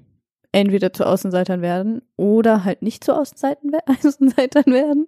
entweder 0.51 0.93
zu 0.93 1.05
Außenseitern 1.05 1.61
werden 1.61 2.01
oder 2.15 2.63
halt 2.63 2.81
nicht 2.81 3.03
zu 3.03 3.13
Außenseitern, 3.13 3.71
Außenseitern 3.87 4.65
werden. 4.67 5.07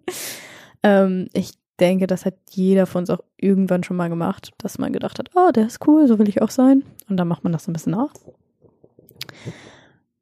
Ähm, 0.84 1.27
ich 1.34 1.54
denke, 1.79 2.07
das 2.07 2.25
hat 2.25 2.36
jeder 2.50 2.86
von 2.86 3.01
uns 3.01 3.10
auch 3.10 3.24
irgendwann 3.38 3.84
schon 3.84 3.98
mal 3.98 4.10
gemacht, 4.10 4.51
dass 4.57 4.77
man 4.77 4.93
gedacht 4.93 5.19
hat, 5.19 5.29
oh, 5.36 5.51
der 5.51 5.67
ist 5.67 5.86
cool, 5.88 6.07
so 6.07 6.19
will 6.19 6.29
ich 6.29 6.41
auch 6.41 6.50
sein. 6.50 6.84
Und 7.10 7.17
dann 7.17 7.27
macht 7.27 7.43
man 7.43 7.53
das 7.53 7.65
so 7.65 7.72
ein 7.72 7.74
bisschen 7.74 7.93
nach. 7.93 8.13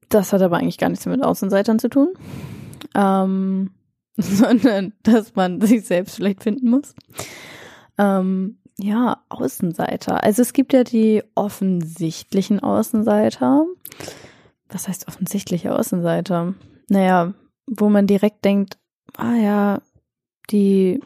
Das 0.09 0.33
hat 0.33 0.41
aber 0.41 0.57
eigentlich 0.57 0.77
gar 0.77 0.89
nichts 0.89 1.05
mit 1.05 1.23
Außenseitern 1.23 1.79
zu 1.79 1.89
tun, 1.89 2.09
ähm, 2.95 3.71
sondern 4.17 4.93
dass 5.03 5.35
man 5.35 5.61
sich 5.61 5.85
selbst 5.85 6.15
vielleicht 6.15 6.43
finden 6.43 6.69
muss. 6.69 6.93
Ähm, 7.97 8.57
ja, 8.77 9.23
Außenseiter. 9.29 10.23
Also 10.23 10.41
es 10.41 10.53
gibt 10.53 10.73
ja 10.73 10.83
die 10.83 11.23
offensichtlichen 11.33 12.59
Außenseiter. 12.59 13.65
Was 14.69 14.87
heißt 14.87 15.07
offensichtliche 15.07 15.73
Außenseiter? 15.73 16.55
Naja, 16.89 17.33
wo 17.67 17.89
man 17.89 18.07
direkt 18.07 18.43
denkt, 18.43 18.77
ah 19.15 19.35
ja, 19.35 19.81
die 20.49 20.99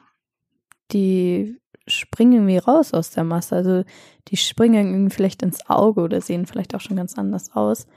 die 0.91 1.60
springen 1.88 2.34
irgendwie 2.34 2.58
raus 2.58 2.93
aus 2.93 3.12
der 3.12 3.24
Masse. 3.24 3.55
Also 3.55 3.84
die 4.27 4.38
springen 4.38 4.93
irgendwie 4.93 5.15
vielleicht 5.15 5.41
ins 5.41 5.69
Auge 5.69 6.01
oder 6.01 6.22
sehen 6.22 6.46
vielleicht 6.46 6.75
auch 6.75 6.81
schon 6.81 6.98
ganz 6.98 7.17
anders 7.17 7.55
aus. 7.55 7.88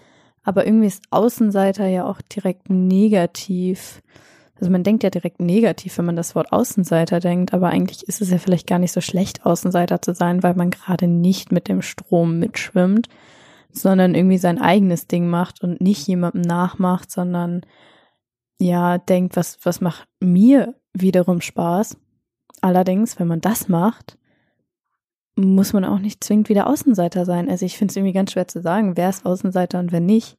Aber 0.43 0.67
irgendwie 0.67 0.87
ist 0.87 1.05
Außenseiter 1.11 1.87
ja 1.87 2.07
auch 2.07 2.21
direkt 2.21 2.69
negativ. 2.69 4.03
Also 4.59 4.71
man 4.71 4.83
denkt 4.83 5.03
ja 5.03 5.11
direkt 5.11 5.41
negativ, 5.41 5.99
wenn 5.99 6.05
man 6.05 6.17
das 6.17 6.35
Wort 6.35 6.53
Außenseiter 6.53 7.21
denkt, 7.21 7.53
aber 7.53 7.69
eigentlich 7.69 8.05
ist 8.09 8.21
es 8.21 8.31
ja 8.31 8.39
vielleicht 8.39 8.67
gar 8.67 8.79
nicht 8.79 8.93
so 8.93 9.01
schlecht, 9.01 9.45
Außenseiter 9.45 10.03
zu 10.03 10.15
sein, 10.15 10.43
weil 10.43 10.55
man 10.55 10.71
gerade 10.71 11.07
nicht 11.07 11.53
mit 11.53 11.69
dem 11.69 11.83
Strom 11.83 12.39
mitschwimmt, 12.39 13.09
sondern 13.73 14.15
irgendwie 14.15 14.39
sein 14.39 14.61
eigenes 14.61 15.07
Ding 15.07 15.29
macht 15.29 15.63
und 15.63 15.81
nicht 15.81 16.07
jemandem 16.07 16.43
nachmacht, 16.43 17.11
sondern 17.11 17.63
ja, 18.61 18.99
denkt, 18.99 19.37
was, 19.37 19.59
was 19.65 19.81
macht 19.81 20.07
mir 20.21 20.75
wiederum 20.93 21.41
Spaß 21.41 21.97
Allerdings, 22.63 23.19
wenn 23.19 23.27
man 23.27 23.41
das 23.41 23.69
macht, 23.69 24.17
muss 25.37 25.73
man 25.73 25.85
auch 25.85 25.99
nicht 25.99 26.23
zwingend 26.23 26.49
wieder 26.49 26.67
Außenseiter 26.67 27.25
sein. 27.25 27.51
Also 27.51 27.67
ich 27.67 27.77
finde 27.77 27.93
es 27.93 27.97
irgendwie 27.97 28.13
ganz 28.13 28.33
schwer 28.33 28.49
zu 28.49 28.63
sagen, 28.63 28.97
wer 28.97 29.11
ist 29.11 29.27
Außenseiter 29.27 29.79
und 29.81 29.93
wer 29.93 30.01
nicht. 30.01 30.39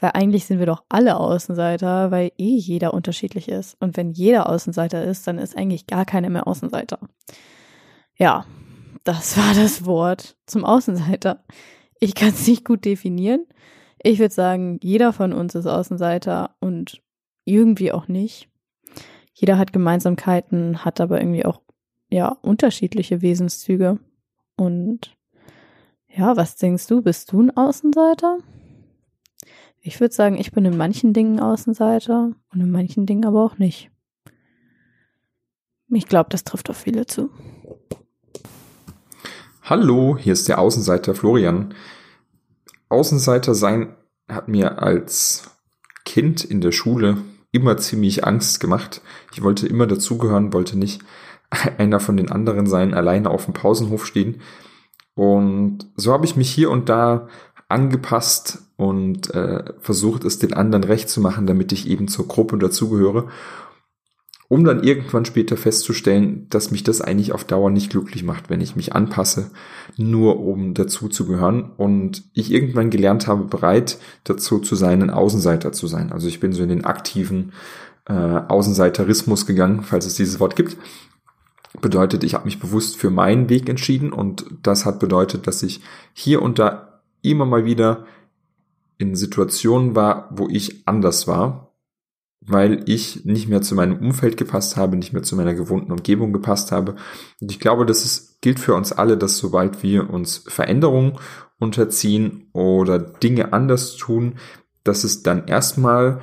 Weil 0.00 0.12
eigentlich 0.14 0.46
sind 0.46 0.58
wir 0.58 0.66
doch 0.66 0.84
alle 0.88 1.16
Außenseiter, 1.18 2.10
weil 2.10 2.30
eh 2.38 2.56
jeder 2.56 2.94
unterschiedlich 2.94 3.48
ist. 3.48 3.76
Und 3.80 3.96
wenn 3.96 4.12
jeder 4.12 4.48
Außenseiter 4.48 5.02
ist, 5.04 5.26
dann 5.26 5.38
ist 5.38 5.56
eigentlich 5.56 5.86
gar 5.86 6.04
keiner 6.04 6.30
mehr 6.30 6.46
Außenseiter. 6.46 7.00
Ja, 8.16 8.46
das 9.04 9.36
war 9.38 9.54
das 9.54 9.84
Wort 9.84 10.36
zum 10.46 10.64
Außenseiter. 10.64 11.44
Ich 11.98 12.14
kann 12.14 12.28
es 12.28 12.46
nicht 12.46 12.64
gut 12.64 12.84
definieren. 12.84 13.46
Ich 14.02 14.18
würde 14.18 14.34
sagen, 14.34 14.78
jeder 14.82 15.12
von 15.12 15.32
uns 15.32 15.54
ist 15.54 15.66
Außenseiter 15.66 16.54
und 16.60 17.02
irgendwie 17.44 17.90
auch 17.90 18.06
nicht. 18.06 18.50
Jeder 19.38 19.58
hat 19.58 19.74
Gemeinsamkeiten, 19.74 20.82
hat 20.82 20.98
aber 20.98 21.20
irgendwie 21.20 21.44
auch 21.44 21.60
ja 22.08 22.28
unterschiedliche 22.40 23.20
Wesenszüge. 23.20 23.98
Und 24.56 25.14
ja, 26.08 26.38
was 26.38 26.56
denkst 26.56 26.86
du? 26.86 27.02
Bist 27.02 27.32
du 27.32 27.42
ein 27.42 27.54
Außenseiter? 27.54 28.38
Ich 29.82 30.00
würde 30.00 30.14
sagen, 30.14 30.38
ich 30.38 30.52
bin 30.52 30.64
in 30.64 30.78
manchen 30.78 31.12
Dingen 31.12 31.38
Außenseiter 31.38 32.32
und 32.50 32.60
in 32.62 32.70
manchen 32.70 33.04
Dingen 33.04 33.26
aber 33.26 33.44
auch 33.44 33.58
nicht. 33.58 33.90
Ich 35.90 36.06
glaube, 36.06 36.30
das 36.30 36.44
trifft 36.44 36.70
auf 36.70 36.78
viele 36.78 37.04
zu. 37.04 37.28
Hallo, 39.60 40.16
hier 40.16 40.32
ist 40.32 40.48
der 40.48 40.58
Außenseiter 40.58 41.14
Florian. 41.14 41.74
Außenseiter 42.88 43.54
sein 43.54 43.94
hat 44.28 44.48
mir 44.48 44.82
als 44.82 45.50
Kind 46.06 46.42
in 46.42 46.62
der 46.62 46.72
Schule 46.72 47.18
immer 47.56 47.76
ziemlich 47.78 48.24
Angst 48.24 48.60
gemacht. 48.60 49.00
Ich 49.32 49.42
wollte 49.42 49.66
immer 49.66 49.86
dazugehören, 49.86 50.52
wollte 50.52 50.78
nicht 50.78 51.02
einer 51.78 52.00
von 52.00 52.16
den 52.16 52.30
anderen 52.30 52.66
sein, 52.66 52.94
alleine 52.94 53.30
auf 53.30 53.46
dem 53.46 53.54
Pausenhof 53.54 54.06
stehen. 54.06 54.40
Und 55.14 55.86
so 55.96 56.12
habe 56.12 56.26
ich 56.26 56.36
mich 56.36 56.50
hier 56.50 56.70
und 56.70 56.88
da 56.88 57.28
angepasst 57.68 58.58
und 58.76 59.34
äh, 59.34 59.64
versucht, 59.80 60.24
es 60.24 60.38
den 60.38 60.52
anderen 60.52 60.84
recht 60.84 61.08
zu 61.08 61.20
machen, 61.20 61.46
damit 61.46 61.72
ich 61.72 61.88
eben 61.88 62.06
zur 62.06 62.28
Gruppe 62.28 62.58
dazugehöre. 62.58 63.28
Um 64.48 64.64
dann 64.64 64.82
irgendwann 64.82 65.24
später 65.24 65.56
festzustellen, 65.56 66.46
dass 66.50 66.70
mich 66.70 66.84
das 66.84 67.00
eigentlich 67.00 67.32
auf 67.32 67.44
Dauer 67.44 67.70
nicht 67.70 67.90
glücklich 67.90 68.22
macht, 68.22 68.48
wenn 68.48 68.60
ich 68.60 68.76
mich 68.76 68.94
anpasse, 68.94 69.50
nur 69.96 70.40
um 70.40 70.74
dazu 70.74 71.08
zu 71.08 71.26
gehören 71.26 71.72
und 71.76 72.22
ich 72.32 72.52
irgendwann 72.52 72.90
gelernt 72.90 73.26
habe, 73.26 73.44
bereit 73.44 73.98
dazu 74.24 74.60
zu 74.60 74.76
sein, 74.76 75.02
ein 75.02 75.10
Außenseiter 75.10 75.72
zu 75.72 75.88
sein. 75.88 76.12
Also 76.12 76.28
ich 76.28 76.38
bin 76.38 76.52
so 76.52 76.62
in 76.62 76.68
den 76.68 76.84
aktiven 76.84 77.52
äh, 78.08 78.12
Außenseiterismus 78.12 79.46
gegangen, 79.46 79.82
falls 79.82 80.06
es 80.06 80.14
dieses 80.14 80.38
Wort 80.38 80.54
gibt. 80.54 80.76
Bedeutet, 81.80 82.22
ich 82.22 82.34
habe 82.34 82.44
mich 82.44 82.60
bewusst 82.60 82.96
für 82.96 83.10
meinen 83.10 83.48
Weg 83.48 83.68
entschieden 83.68 84.12
und 84.12 84.46
das 84.62 84.86
hat 84.86 85.00
bedeutet, 85.00 85.46
dass 85.46 85.62
ich 85.62 85.80
hier 86.12 86.40
und 86.40 86.58
da 86.58 87.00
immer 87.22 87.44
mal 87.44 87.64
wieder 87.64 88.06
in 88.96 89.14
Situationen 89.16 89.94
war, 89.94 90.30
wo 90.30 90.48
ich 90.48 90.86
anders 90.86 91.26
war 91.26 91.65
weil 92.48 92.82
ich 92.86 93.24
nicht 93.24 93.48
mehr 93.48 93.62
zu 93.62 93.74
meinem 93.74 93.98
Umfeld 93.98 94.36
gepasst 94.36 94.76
habe, 94.76 94.96
nicht 94.96 95.12
mehr 95.12 95.22
zu 95.22 95.36
meiner 95.36 95.54
gewohnten 95.54 95.90
Umgebung 95.90 96.32
gepasst 96.32 96.70
habe. 96.70 96.96
Und 97.40 97.50
ich 97.50 97.58
glaube, 97.58 97.86
das 97.86 98.04
ist, 98.04 98.40
gilt 98.40 98.60
für 98.60 98.74
uns 98.74 98.92
alle, 98.92 99.16
dass 99.16 99.38
sobald 99.38 99.82
wir 99.82 100.10
uns 100.10 100.44
Veränderungen 100.46 101.18
unterziehen 101.58 102.48
oder 102.52 102.98
Dinge 102.98 103.52
anders 103.52 103.96
tun, 103.96 104.36
dass 104.84 105.02
es 105.02 105.22
dann 105.22 105.48
erstmal 105.48 106.20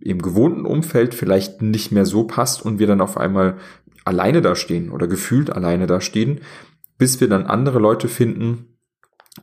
im 0.00 0.20
gewohnten 0.20 0.66
Umfeld 0.66 1.14
vielleicht 1.14 1.62
nicht 1.62 1.92
mehr 1.92 2.06
so 2.06 2.24
passt 2.24 2.64
und 2.64 2.78
wir 2.78 2.86
dann 2.86 3.00
auf 3.00 3.16
einmal 3.16 3.58
alleine 4.04 4.42
dastehen 4.42 4.90
oder 4.90 5.06
gefühlt 5.06 5.50
alleine 5.50 5.86
dastehen, 5.86 6.40
bis 6.98 7.20
wir 7.20 7.28
dann 7.28 7.46
andere 7.46 7.78
Leute 7.78 8.08
finden, 8.08 8.78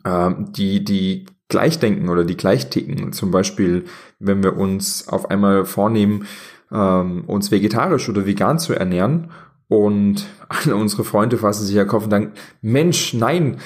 äh, 0.04 0.32
die, 0.52 0.84
die 0.84 1.26
gleich 1.50 1.80
denken 1.80 2.10
oder 2.10 2.24
die 2.24 2.38
gleich 2.38 2.70
ticken. 2.70 3.14
Zum 3.14 3.32
Beispiel, 3.32 3.86
wenn 4.20 4.44
wir 4.44 4.58
uns 4.58 5.08
auf 5.08 5.30
einmal 5.30 5.66
vornehmen, 5.66 6.28
ähm, 6.72 7.24
uns 7.26 7.52
vegetarisch 7.52 8.10
oder 8.10 8.26
vegan 8.26 8.60
zu 8.60 8.74
ernähren 8.74 9.32
und 9.68 10.28
alle 10.50 10.76
unsere 10.76 11.04
Freunde 11.04 11.38
fassen 11.38 11.66
sich 11.66 11.76
ja 11.76 11.86
Kopf 11.86 12.06
und 12.06 12.12
sagen, 12.12 12.34
Mensch, 12.62 13.14
nein, 13.14 13.58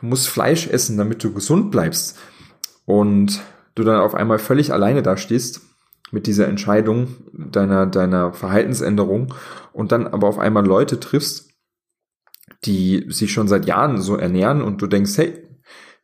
du 0.00 0.06
musst 0.06 0.28
Fleisch 0.28 0.66
essen, 0.66 0.96
damit 0.96 1.22
du 1.24 1.32
gesund 1.32 1.70
bleibst. 1.70 2.18
Und 2.86 3.40
du 3.74 3.84
dann 3.84 4.00
auf 4.00 4.14
einmal 4.14 4.38
völlig 4.38 4.72
alleine 4.72 5.02
da 5.02 5.16
stehst 5.16 5.62
mit 6.10 6.26
dieser 6.26 6.48
Entscheidung 6.48 7.16
deiner, 7.32 7.86
deiner 7.86 8.32
Verhaltensänderung 8.32 9.32
und 9.72 9.92
dann 9.92 10.08
aber 10.08 10.26
auf 10.26 10.38
einmal 10.38 10.66
Leute 10.66 10.98
triffst, 10.98 11.50
die 12.64 13.06
sich 13.08 13.32
schon 13.32 13.48
seit 13.48 13.66
Jahren 13.66 14.00
so 14.00 14.16
ernähren 14.16 14.60
und 14.60 14.82
du 14.82 14.86
denkst, 14.86 15.16
hey, 15.16 15.49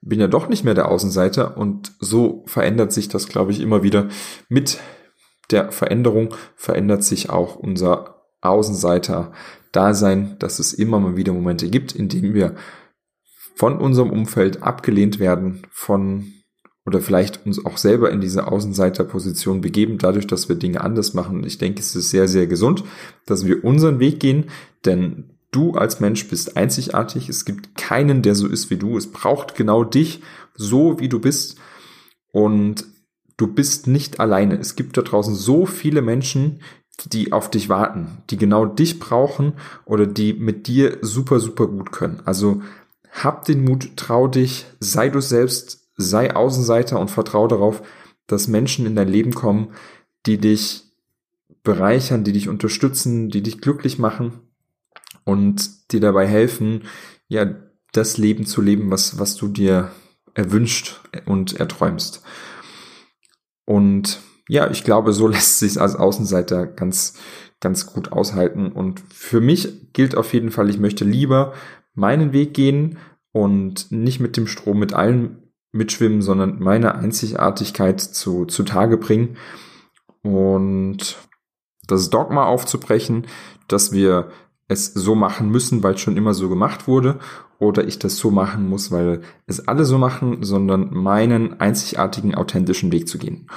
bin 0.07 0.21
ja 0.21 0.29
doch 0.29 0.49
nicht 0.49 0.65
mehr 0.65 0.75
der 0.75 0.89
Außenseiter 0.89 1.57
und 1.57 1.93
so 1.99 2.45
verändert 2.47 2.93
sich 2.93 3.09
das, 3.09 3.29
glaube 3.29 3.51
ich, 3.53 3.61
immer 3.61 3.83
wieder. 3.83 4.09
Mit 4.49 4.79
der 5.51 5.73
Veränderung 5.73 6.35
verändert 6.55 7.03
sich 7.03 7.29
auch 7.31 7.57
unser 7.57 8.23
Außenseiter-Dasein, 8.41 10.37
dass 10.39 10.59
es 10.61 10.73
immer 10.73 11.01
mal 11.01 11.17
wieder 11.17 11.33
Momente 11.33 11.69
gibt, 11.69 11.93
in 11.93 12.09
denen 12.09 12.35
wir 12.35 12.55
von 13.57 13.79
unserem 13.79 14.11
Umfeld 14.11 14.63
abgelehnt 14.63 15.19
werden, 15.19 15.63
von 15.71 16.33
oder 16.85 17.01
vielleicht 17.01 17.45
uns 17.45 17.65
auch 17.67 17.79
selber 17.79 18.13
in 18.13 18.21
diese 18.21 18.47
Außenseiterposition 18.47 19.61
begeben, 19.61 19.99
dadurch, 19.99 20.29
dass 20.29 20.49
wir 20.49 20.55
Dinge 20.55 20.83
anders 20.83 21.15
machen. 21.15 21.43
Ich 21.45 21.59
denke, 21.59 21.81
es 21.81 21.97
ist 21.97 22.11
sehr, 22.11 22.29
sehr 22.29 22.47
gesund, 22.47 22.85
dass 23.27 23.45
wir 23.45 23.65
unseren 23.65 23.99
Weg 23.99 24.21
gehen, 24.21 24.51
denn 24.85 25.36
Du 25.57 25.73
als 25.73 26.01
Mensch 26.01 26.29
bist 26.29 26.59
einzigartig. 26.59 27.31
Es 27.31 27.47
gibt 27.47 27.77
keinen, 27.77 28.21
der 28.21 28.35
so 28.35 28.47
ist 28.47 28.69
wie 28.69 28.77
du. 28.77 28.99
Es 28.99 29.11
braucht 29.11 29.55
genau 29.55 29.85
dich, 29.85 30.21
so 30.55 31.01
wie 31.01 31.09
du 31.09 31.19
bist. 31.19 31.57
Und 32.31 32.85
du 33.39 33.47
bist 33.47 33.87
nicht 33.87 34.21
alleine. 34.21 34.59
Es 34.59 34.77
gibt 34.77 34.99
da 34.99 35.01
draußen 35.01 35.35
so 35.35 35.65
viele 35.65 36.03
Menschen, 36.03 36.61
die 37.07 37.33
auf 37.33 37.51
dich 37.51 37.71
warten, 37.71 38.19
die 38.29 38.37
genau 38.37 38.67
dich 38.67 38.99
brauchen 38.99 39.55
oder 39.87 40.07
die 40.07 40.35
mit 40.35 40.67
dir 40.67 40.99
super, 41.01 41.41
super 41.41 41.69
gut 41.69 41.91
können. 41.91 42.21
Also 42.27 42.61
hab 43.11 43.47
den 43.47 43.65
Mut, 43.65 43.97
trau 43.97 44.29
dich, 44.29 44.67
sei 44.79 45.09
du 45.09 45.23
selbst, 45.23 45.89
sei 45.97 46.37
Außenseiter 46.37 47.01
und 47.01 47.11
vertrau 47.11 47.49
darauf, 47.49 47.81
dass 48.27 48.47
Menschen 48.47 48.85
in 48.85 48.95
dein 48.95 49.09
Leben 49.09 49.33
kommen, 49.33 49.69
die 50.27 50.37
dich 50.37 50.85
bereichern, 51.63 52.25
die 52.25 52.33
dich 52.33 52.51
unterstützen, 52.51 53.31
die 53.31 53.43
dich 53.43 53.63
glücklich 53.63 53.99
machen 53.99 54.46
und 55.27 55.93
dir 55.93 56.01
dabei 56.01 56.27
helfen, 56.27 56.85
ja, 57.29 57.47
das 57.93 58.17
Leben 58.17 58.47
zu 58.47 58.63
leben, 58.63 58.91
was, 58.91 59.19
was 59.19 59.35
du 59.37 59.49
dir 59.49 59.91
erwünscht 60.35 61.01
und 61.27 61.59
erträumst. 61.59 62.23
Und 63.65 64.21
ja, 64.49 64.71
ich 64.71 64.85
glaube, 64.85 65.13
so 65.13 65.27
lässt 65.29 65.59
sich 65.59 65.79
als 65.79 65.97
Außenseiter 65.97 66.67
ganz, 66.67 67.19
ganz 67.61 67.87
gut 67.87 68.13
aushalten. 68.13 68.71
Und 68.73 69.01
für 69.13 69.41
mich 69.41 69.93
gilt 69.93 70.17
auf 70.17 70.33
jeden 70.33 70.51
Fall, 70.51 70.71
ich 70.71 70.79
möchte 70.79 71.05
lieber 71.05 71.53
meinen 71.95 72.33
Weg 72.33 72.55
gehen 72.55 72.99
und 73.33 73.91
nicht 73.91 74.21
mit 74.21 74.37
dem 74.37 74.47
Strom 74.47 74.79
mit 74.79 74.95
allen 74.95 75.53
mitschwimmen, 75.73 76.23
sondern 76.23 76.61
meine 76.61 76.95
Einzigartigkeit 76.95 78.01
zu, 78.01 78.45
zu 78.47 78.63
Tage 78.63 78.97
bringen 78.97 79.37
und 80.23 81.19
das 81.87 82.11
Dogma 82.11 82.47
aufzubrechen, 82.47 83.27
dass 83.69 83.93
wir 83.93 84.31
es 84.69 84.87
so 84.93 85.15
machen 85.15 85.51
müssen, 85.51 85.83
weil 85.83 85.95
es 85.95 86.01
schon 86.01 86.17
immer 86.17 86.35
so 86.35 86.49
gemacht 86.49 86.89
wurde, 86.89 87.19
oder 87.59 87.87
ich 87.87 87.99
das 87.99 88.17
so 88.17 88.31
machen 88.31 88.69
muss, 88.69 88.91
weil 88.91 89.23
es 89.47 89.67
alle 89.67 89.85
so 89.85 89.99
machen, 89.99 90.43
sondern 90.43 90.93
meinen 90.93 91.61
einzigartigen, 91.61 92.35
authentischen 92.35 92.93
Weg 92.93 93.09
zu 93.09 93.19
gehen. 93.19 93.49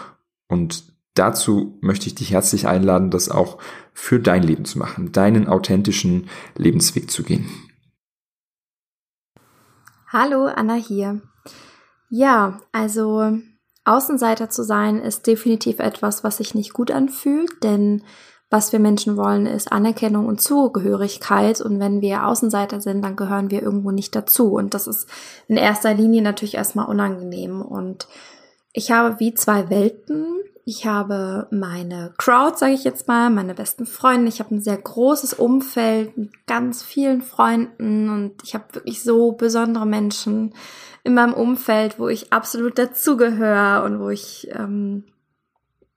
Und 0.48 0.93
dazu 1.15 1.78
möchte 1.82 2.08
ich 2.08 2.15
dich 2.15 2.32
herzlich 2.32 2.67
einladen, 2.67 3.12
das 3.12 3.30
auch 3.30 3.58
für 3.93 4.19
dein 4.19 4.43
Leben 4.43 4.65
zu 4.65 4.78
machen, 4.78 5.12
deinen 5.12 5.48
authentischen 5.48 6.30
Lebensweg 6.56 7.12
zu 7.12 7.24
gehen. 7.24 7.50
Hallo, 10.08 10.45
Anna 10.45 10.76
hier. 10.76 11.22
Ja, 12.10 12.62
also 12.72 13.38
Außenseiter 13.86 14.50
zu 14.50 14.63
sein 14.63 15.00
ist 15.00 15.28
definitiv 15.28 15.80
etwas, 15.80 16.24
was 16.24 16.38
sich 16.38 16.56
nicht 16.56 16.74
gut 16.74 16.89
anfühlt, 16.89 17.63
denn 17.63 18.04
was 18.49 18.71
wir 18.71 18.79
Menschen 18.79 19.15
wollen, 19.15 19.45
ist 19.45 19.71
Anerkennung 19.71 20.25
und 20.25 20.41
Zugehörigkeit. 20.41 21.62
Und 21.62 21.79
wenn 21.79 22.01
wir 22.01 22.25
Außenseiter 22.25 22.81
sind, 22.81 23.03
dann 23.03 23.15
gehören 23.15 23.51
wir 23.51 23.62
irgendwo 23.62 23.91
nicht 23.91 24.15
dazu. 24.15 24.53
Und 24.53 24.73
das 24.73 24.88
ist 24.88 25.07
in 25.47 25.57
erster 25.57 25.93
Linie 25.93 26.23
natürlich 26.23 26.55
erstmal 26.55 26.88
unangenehm. 26.88 27.62
Und 27.62 28.07
ich 28.73 28.91
habe 28.91 29.19
wie 29.19 29.35
zwei 29.35 29.69
Welten. 29.69 30.25
Ich 30.65 30.85
habe 30.85 31.47
meine 31.51 32.13
Crowd, 32.17 32.57
sage 32.57 32.73
ich 32.73 32.83
jetzt 32.83 33.07
mal, 33.07 33.29
meine 33.29 33.53
besten 33.53 33.85
Freunde. 33.85 34.29
Ich 34.29 34.39
habe 34.39 34.55
ein 34.55 34.62
sehr 34.62 34.77
großes 34.77 35.33
Umfeld 35.33 36.17
mit 36.17 36.47
ganz 36.47 36.83
vielen 36.83 37.21
Freunden 37.21 38.09
und 38.09 38.43
ich 38.43 38.53
habe 38.53 38.65
wirklich 38.73 39.01
so 39.01 39.31
besondere 39.31 39.88
Menschen 39.88 40.53
in 41.03 41.15
meinem 41.15 41.33
Umfeld, 41.33 41.97
wo 41.97 42.07
ich 42.07 42.33
absolut 42.33 42.77
dazugehöre 42.77 43.83
und 43.83 43.99
wo 43.99 44.09
ich 44.09 44.47
ähm, 44.51 45.05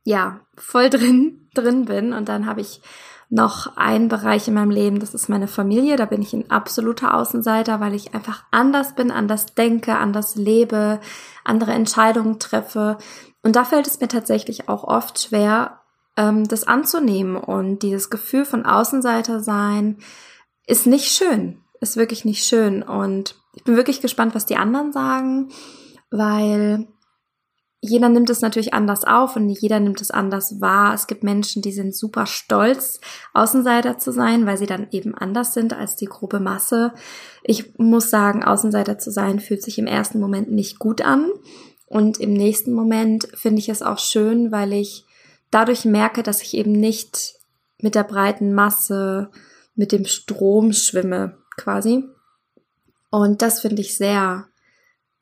ja 0.04 0.40
voll 0.56 0.90
drin 0.90 1.42
drin 1.54 1.84
bin. 1.84 2.12
Und 2.12 2.28
dann 2.28 2.46
habe 2.46 2.60
ich 2.60 2.80
noch 3.28 3.76
einen 3.76 4.08
Bereich 4.08 4.46
in 4.46 4.54
meinem 4.54 4.70
Leben, 4.70 5.00
das 5.00 5.14
ist 5.14 5.28
meine 5.28 5.48
Familie. 5.48 5.96
Da 5.96 6.04
bin 6.04 6.20
ich 6.20 6.34
ein 6.34 6.50
absoluter 6.50 7.14
Außenseiter, 7.14 7.80
weil 7.80 7.94
ich 7.94 8.14
einfach 8.14 8.44
anders 8.50 8.94
bin, 8.94 9.10
anders 9.10 9.54
denke, 9.54 9.96
anders 9.96 10.36
lebe, 10.36 11.00
andere 11.44 11.72
Entscheidungen 11.72 12.38
treffe. 12.38 12.98
Und 13.42 13.56
da 13.56 13.64
fällt 13.64 13.86
es 13.86 14.00
mir 14.00 14.08
tatsächlich 14.08 14.68
auch 14.68 14.84
oft 14.84 15.18
schwer, 15.18 15.80
ähm, 16.16 16.46
das 16.46 16.64
anzunehmen. 16.64 17.36
Und 17.36 17.78
dieses 17.78 18.10
Gefühl 18.10 18.44
von 18.44 18.66
Außenseiter 18.66 19.40
sein 19.40 19.96
ist 20.66 20.86
nicht 20.86 21.10
schön, 21.10 21.58
ist 21.80 21.96
wirklich 21.96 22.26
nicht 22.26 22.44
schön. 22.44 22.82
Und 22.82 23.36
ich 23.54 23.64
bin 23.64 23.76
wirklich 23.76 24.02
gespannt, 24.02 24.34
was 24.34 24.44
die 24.44 24.56
anderen 24.56 24.92
sagen, 24.92 25.48
weil 26.10 26.86
jeder 27.84 28.08
nimmt 28.08 28.30
es 28.30 28.40
natürlich 28.42 28.72
anders 28.74 29.02
auf 29.02 29.34
und 29.34 29.48
jeder 29.48 29.80
nimmt 29.80 30.00
es 30.00 30.12
anders 30.12 30.60
wahr. 30.60 30.94
Es 30.94 31.08
gibt 31.08 31.24
Menschen, 31.24 31.62
die 31.62 31.72
sind 31.72 31.96
super 31.96 32.26
stolz, 32.26 33.00
Außenseiter 33.34 33.98
zu 33.98 34.12
sein, 34.12 34.46
weil 34.46 34.56
sie 34.56 34.66
dann 34.66 34.86
eben 34.92 35.16
anders 35.16 35.52
sind 35.52 35.76
als 35.76 35.96
die 35.96 36.06
grobe 36.06 36.38
Masse. 36.38 36.94
Ich 37.42 37.76
muss 37.78 38.08
sagen, 38.08 38.44
Außenseiter 38.44 38.98
zu 38.98 39.10
sein 39.10 39.40
fühlt 39.40 39.64
sich 39.64 39.80
im 39.80 39.88
ersten 39.88 40.20
Moment 40.20 40.52
nicht 40.52 40.78
gut 40.78 41.02
an. 41.02 41.28
Und 41.86 42.20
im 42.20 42.32
nächsten 42.32 42.72
Moment 42.72 43.26
finde 43.34 43.58
ich 43.58 43.68
es 43.68 43.82
auch 43.82 43.98
schön, 43.98 44.52
weil 44.52 44.72
ich 44.72 45.04
dadurch 45.50 45.84
merke, 45.84 46.22
dass 46.22 46.40
ich 46.40 46.54
eben 46.54 46.72
nicht 46.72 47.34
mit 47.80 47.96
der 47.96 48.04
breiten 48.04 48.54
Masse, 48.54 49.32
mit 49.74 49.90
dem 49.90 50.04
Strom 50.04 50.72
schwimme, 50.72 51.36
quasi. 51.56 52.04
Und 53.10 53.42
das 53.42 53.60
finde 53.60 53.82
ich 53.82 53.96
sehr, 53.96 54.46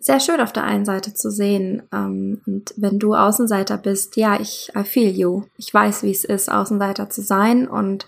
sehr 0.00 0.18
schön 0.18 0.40
auf 0.40 0.52
der 0.52 0.64
einen 0.64 0.86
Seite 0.86 1.12
zu 1.12 1.30
sehen. 1.30 1.82
Ähm, 1.92 2.40
und 2.46 2.74
wenn 2.76 2.98
du 2.98 3.14
Außenseiter 3.14 3.76
bist, 3.76 4.16
ja, 4.16 4.40
ich, 4.40 4.72
I 4.74 4.82
feel 4.82 5.10
you. 5.14 5.44
Ich 5.56 5.72
weiß, 5.72 6.02
wie 6.02 6.10
es 6.10 6.24
ist, 6.24 6.50
Außenseiter 6.50 7.10
zu 7.10 7.20
sein. 7.22 7.68
Und 7.68 8.06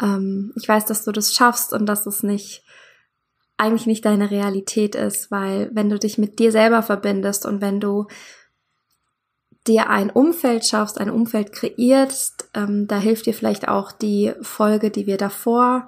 ähm, 0.00 0.52
ich 0.56 0.68
weiß, 0.68 0.86
dass 0.86 1.04
du 1.04 1.10
das 1.12 1.34
schaffst 1.34 1.72
und 1.72 1.86
dass 1.86 2.06
es 2.06 2.22
nicht 2.22 2.64
eigentlich 3.56 3.86
nicht 3.86 4.04
deine 4.06 4.30
Realität 4.30 4.94
ist, 4.94 5.30
weil 5.30 5.68
wenn 5.74 5.90
du 5.90 5.98
dich 5.98 6.16
mit 6.16 6.38
dir 6.38 6.52
selber 6.52 6.82
verbindest 6.82 7.44
und 7.44 7.60
wenn 7.60 7.80
du 7.80 8.06
dir 9.66 9.90
ein 9.90 10.08
Umfeld 10.08 10.64
schaffst, 10.64 10.98
ein 10.98 11.10
Umfeld 11.10 11.52
kreierst, 11.52 12.48
Ähm, 12.54 12.86
da 12.86 12.98
hilft 12.98 13.26
dir 13.26 13.34
vielleicht 13.34 13.68
auch 13.68 13.92
die 13.92 14.32
Folge, 14.40 14.90
die 14.90 15.06
wir 15.06 15.16
davor 15.16 15.86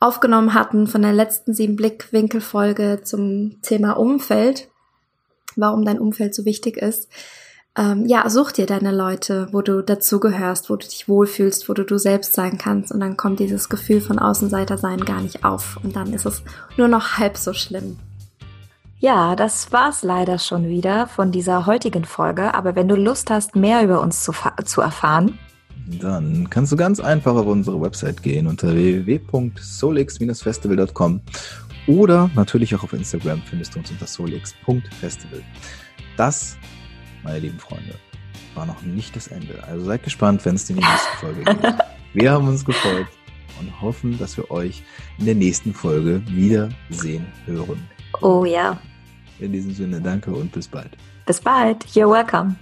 aufgenommen 0.00 0.54
hatten 0.54 0.86
von 0.86 1.02
der 1.02 1.12
letzten 1.12 1.54
sieben 1.54 1.76
Blickwinkel-Folge 1.76 3.00
zum 3.02 3.60
Thema 3.62 3.92
Umfeld, 3.92 4.68
warum 5.56 5.84
dein 5.84 5.98
Umfeld 5.98 6.34
so 6.34 6.44
wichtig 6.44 6.76
ist. 6.76 7.08
Ähm, 7.76 8.06
ja, 8.06 8.28
such 8.28 8.52
dir 8.52 8.66
deine 8.66 8.92
Leute, 8.92 9.48
wo 9.52 9.62
du 9.62 9.82
dazugehörst, 9.82 10.70
wo 10.70 10.76
du 10.76 10.86
dich 10.86 11.08
wohlfühlst, 11.08 11.68
wo 11.68 11.74
du 11.74 11.84
du 11.84 11.98
selbst 11.98 12.34
sein 12.34 12.58
kannst 12.58 12.92
und 12.92 13.00
dann 13.00 13.16
kommt 13.16 13.40
dieses 13.40 13.68
Gefühl 13.68 14.00
von 14.00 14.18
Außenseiter 14.18 14.78
sein 14.78 15.00
gar 15.00 15.20
nicht 15.20 15.44
auf 15.44 15.78
und 15.82 15.94
dann 15.94 16.12
ist 16.12 16.26
es 16.26 16.42
nur 16.76 16.88
noch 16.88 17.18
halb 17.18 17.36
so 17.36 17.52
schlimm. 17.52 17.98
Ja, 19.00 19.36
das 19.36 19.70
war's 19.70 20.02
leider 20.02 20.40
schon 20.40 20.68
wieder 20.68 21.06
von 21.06 21.30
dieser 21.30 21.66
heutigen 21.66 22.04
Folge. 22.04 22.52
Aber 22.54 22.74
wenn 22.74 22.88
du 22.88 22.96
Lust 22.96 23.30
hast, 23.30 23.54
mehr 23.54 23.84
über 23.84 24.00
uns 24.00 24.24
zu, 24.24 24.32
zu 24.64 24.80
erfahren, 24.80 25.38
dann 26.00 26.50
kannst 26.50 26.72
du 26.72 26.76
ganz 26.76 27.00
einfach 27.00 27.34
auf 27.34 27.46
unsere 27.46 27.80
Website 27.80 28.22
gehen 28.22 28.46
unter 28.46 28.74
www.solix-festival.com 28.74 31.22
oder 31.86 32.30
natürlich 32.34 32.74
auch 32.74 32.84
auf 32.84 32.92
Instagram 32.92 33.40
findest 33.42 33.74
du 33.74 33.78
uns 33.78 33.90
unter 33.90 34.06
solix.festival. 34.06 35.42
Das, 36.16 36.58
meine 37.22 37.38
lieben 37.38 37.58
Freunde, 37.58 37.94
war 38.54 38.66
noch 38.66 38.82
nicht 38.82 39.16
das 39.16 39.28
Ende. 39.28 39.64
Also 39.64 39.86
seid 39.86 40.02
gespannt, 40.02 40.44
wenn 40.44 40.56
es 40.56 40.68
in 40.68 40.76
die 40.76 40.82
nächste 40.82 41.16
Folge 41.18 41.44
geht. 41.44 41.56
Wir 42.14 42.32
haben 42.32 42.48
uns 42.48 42.64
gefreut 42.64 43.06
und 43.60 43.80
hoffen, 43.80 44.18
dass 44.18 44.36
wir 44.36 44.50
euch 44.50 44.82
in 45.18 45.26
der 45.26 45.34
nächsten 45.34 45.74
Folge 45.74 46.22
wiedersehen 46.26 47.26
hören. 47.44 47.82
Oh 48.22 48.44
ja. 48.44 48.78
In 49.40 49.52
diesem 49.52 49.74
Sinne, 49.74 50.00
danke 50.00 50.30
und 50.30 50.50
bis 50.52 50.66
bald. 50.66 50.96
Bis 51.26 51.40
bald. 51.40 51.84
You're 51.88 52.10
welcome. 52.10 52.56